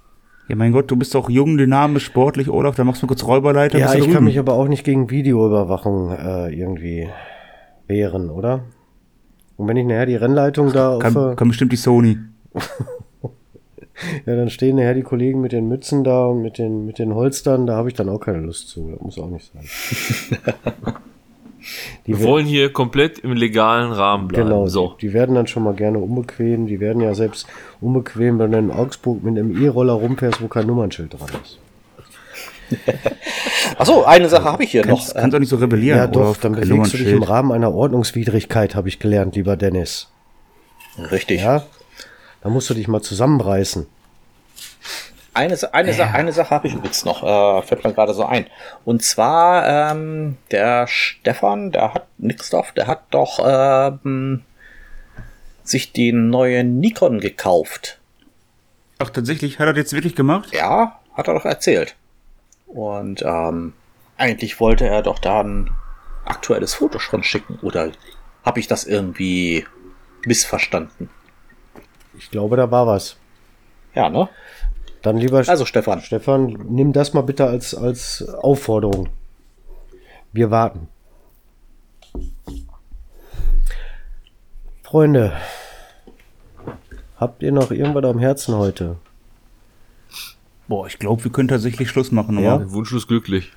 [0.49, 3.77] Ja, mein Gott, du bist doch jung, dynamisch, sportlich, Olaf, da machst du kurz Räuberleiter.
[3.79, 4.25] Ja, ich kann drüben.
[4.25, 7.07] mich aber auch nicht gegen Videoüberwachung äh, irgendwie
[7.87, 8.65] wehren, oder?
[9.55, 12.17] Und wenn ich nachher die Rennleitung da auf Kann, der- kann bestimmt die Sony.
[14.25, 17.13] Ja, dann stehen nachher die Kollegen mit den Mützen da und mit den, mit den
[17.13, 18.89] Holstern, da habe ich dann auch keine Lust zu.
[18.91, 19.63] Das muss auch nicht sein.
[22.05, 24.49] die Wir wollen hier komplett im legalen Rahmen bleiben.
[24.49, 24.95] genau, so.
[24.99, 26.67] die, die werden dann schon mal gerne unbequem.
[26.67, 27.47] Die werden ja selbst
[27.81, 31.59] unbequem, wenn du in Augsburg mit einem E-Roller rumfährst, wo kein Nummernschild dran ist.
[33.77, 35.21] Achso, eine Sache habe ich hier Kannst, noch.
[35.21, 35.97] kannst auch nicht so rebellieren.
[35.97, 37.23] Ja, doch, dann bewegst du dich im.
[37.23, 40.09] Rahmen einer Ordnungswidrigkeit, habe ich gelernt, lieber Dennis.
[41.11, 41.41] Richtig.
[41.41, 41.63] Ja?
[42.43, 43.87] Da musst du dich mal zusammenreißen.
[45.33, 48.45] Eine, eine, Sa eine Sache habe ich übrigens noch, äh, fällt mir gerade so ein.
[48.83, 54.43] Und zwar, ähm, der Stefan, der hat Nixdorf, der hat doch ähm,
[55.63, 57.99] sich den neuen Nikon gekauft.
[58.99, 60.53] Ach, tatsächlich, hat er das jetzt wirklich gemacht?
[60.53, 61.95] Ja, hat er doch erzählt.
[62.67, 63.73] Und ähm,
[64.17, 65.71] eigentlich wollte er doch da ein
[66.25, 67.57] aktuelles Foto schon schicken.
[67.61, 67.91] Oder
[68.43, 69.65] habe ich das irgendwie
[70.25, 71.09] missverstanden?
[72.23, 73.17] Ich glaube, da war was.
[73.93, 74.29] Ja, ne?
[75.01, 79.09] Dann lieber Also Stefan, Stefan, nimm das mal bitte als, als Aufforderung.
[80.31, 80.87] Wir warten.
[84.83, 85.33] Freunde,
[87.17, 88.95] habt ihr noch irgendwas am Herzen heute?
[90.67, 92.39] Boah, ich glaube, wir können tatsächlich Schluss machen.
[92.39, 92.53] Ja?
[92.55, 93.51] aber- Wunschlos glücklich.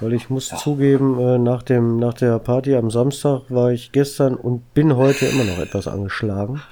[0.00, 4.36] Weil ich muss zugeben, äh, nach, dem, nach der Party am Samstag war ich gestern
[4.36, 6.62] und bin heute immer noch etwas angeschlagen.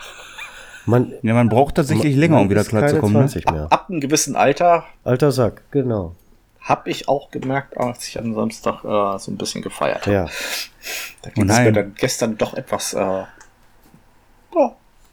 [0.86, 3.14] Man, Ja, man braucht tatsächlich länger, man um wieder klarzukommen.
[3.14, 3.28] Ne?
[3.28, 3.66] 20 mehr.
[3.70, 6.14] ab einem gewissen Alter Alter Sack, genau.
[6.60, 10.12] habe ich auch gemerkt, als ich am Samstag äh, so ein bisschen gefeiert habe.
[10.12, 10.26] Ja.
[11.22, 13.26] Da ging Oh es mir dann gestern doch etwas, äh, ja,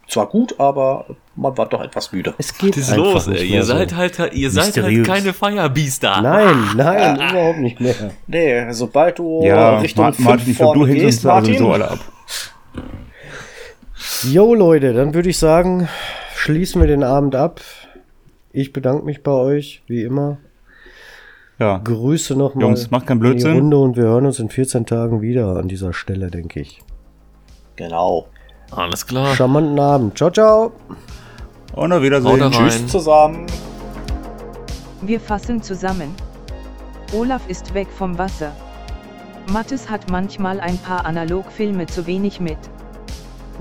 [0.07, 1.05] zwar gut, aber
[1.35, 2.35] man war doch etwas müde.
[2.37, 3.47] Es geht Was ist einfach los, nicht ey?
[3.47, 3.73] Ihr so.
[3.73, 6.21] seid halt, ihr seid halt keine Firebeaster.
[6.21, 7.95] Nein, nein, überhaupt nicht mehr.
[8.27, 11.73] Nee, sobald du Ja, Richtung Ma fünf Martin, du vorne uns gehst, da Martin, sowieso
[11.73, 11.99] alle ab.
[14.31, 15.89] Jo Leute, dann würde ich sagen,
[16.35, 17.59] schließen wir den Abend ab.
[18.51, 20.37] Ich bedanke mich bei euch, wie immer.
[21.59, 21.79] Ja.
[21.83, 23.53] Grüße nochmal Jungs, macht keinen in die Blödsinn.
[23.53, 26.81] Runde und wir hören uns in 14 Tagen wieder an dieser Stelle, denke ich.
[27.75, 28.27] Genau.
[28.71, 29.35] Alles klar.
[29.35, 30.17] Charmanten Abend.
[30.17, 30.71] Ciao, ciao.
[31.75, 32.51] Und auf Wiedersehen.
[32.51, 33.47] Tschüss zusammen.
[35.01, 36.13] Wir fassen zusammen.
[37.13, 38.51] Olaf ist weg vom Wasser.
[39.51, 42.57] Mattes hat manchmal ein paar Analogfilme zu wenig mit.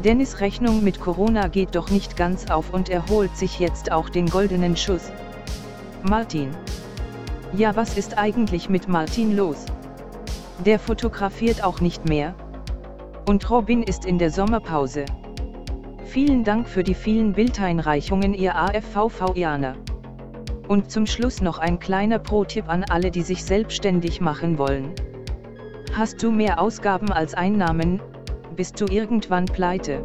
[0.01, 4.09] Dennis Rechnung mit Corona geht doch nicht ganz auf und er holt sich jetzt auch
[4.09, 5.12] den goldenen Schuss.
[6.03, 6.51] Martin.
[7.53, 9.66] Ja, was ist eigentlich mit Martin los?
[10.64, 12.34] Der fotografiert auch nicht mehr.
[13.28, 15.05] Und Robin ist in der Sommerpause.
[16.05, 19.76] Vielen Dank für die vielen Bildeinreichungen, ihr AFVV-Ianer.
[20.66, 24.93] Und zum Schluss noch ein kleiner Pro-Tipp an alle, die sich selbstständig machen wollen.
[25.95, 28.01] Hast du mehr Ausgaben als Einnahmen,
[28.53, 30.05] bist du irgendwann pleite.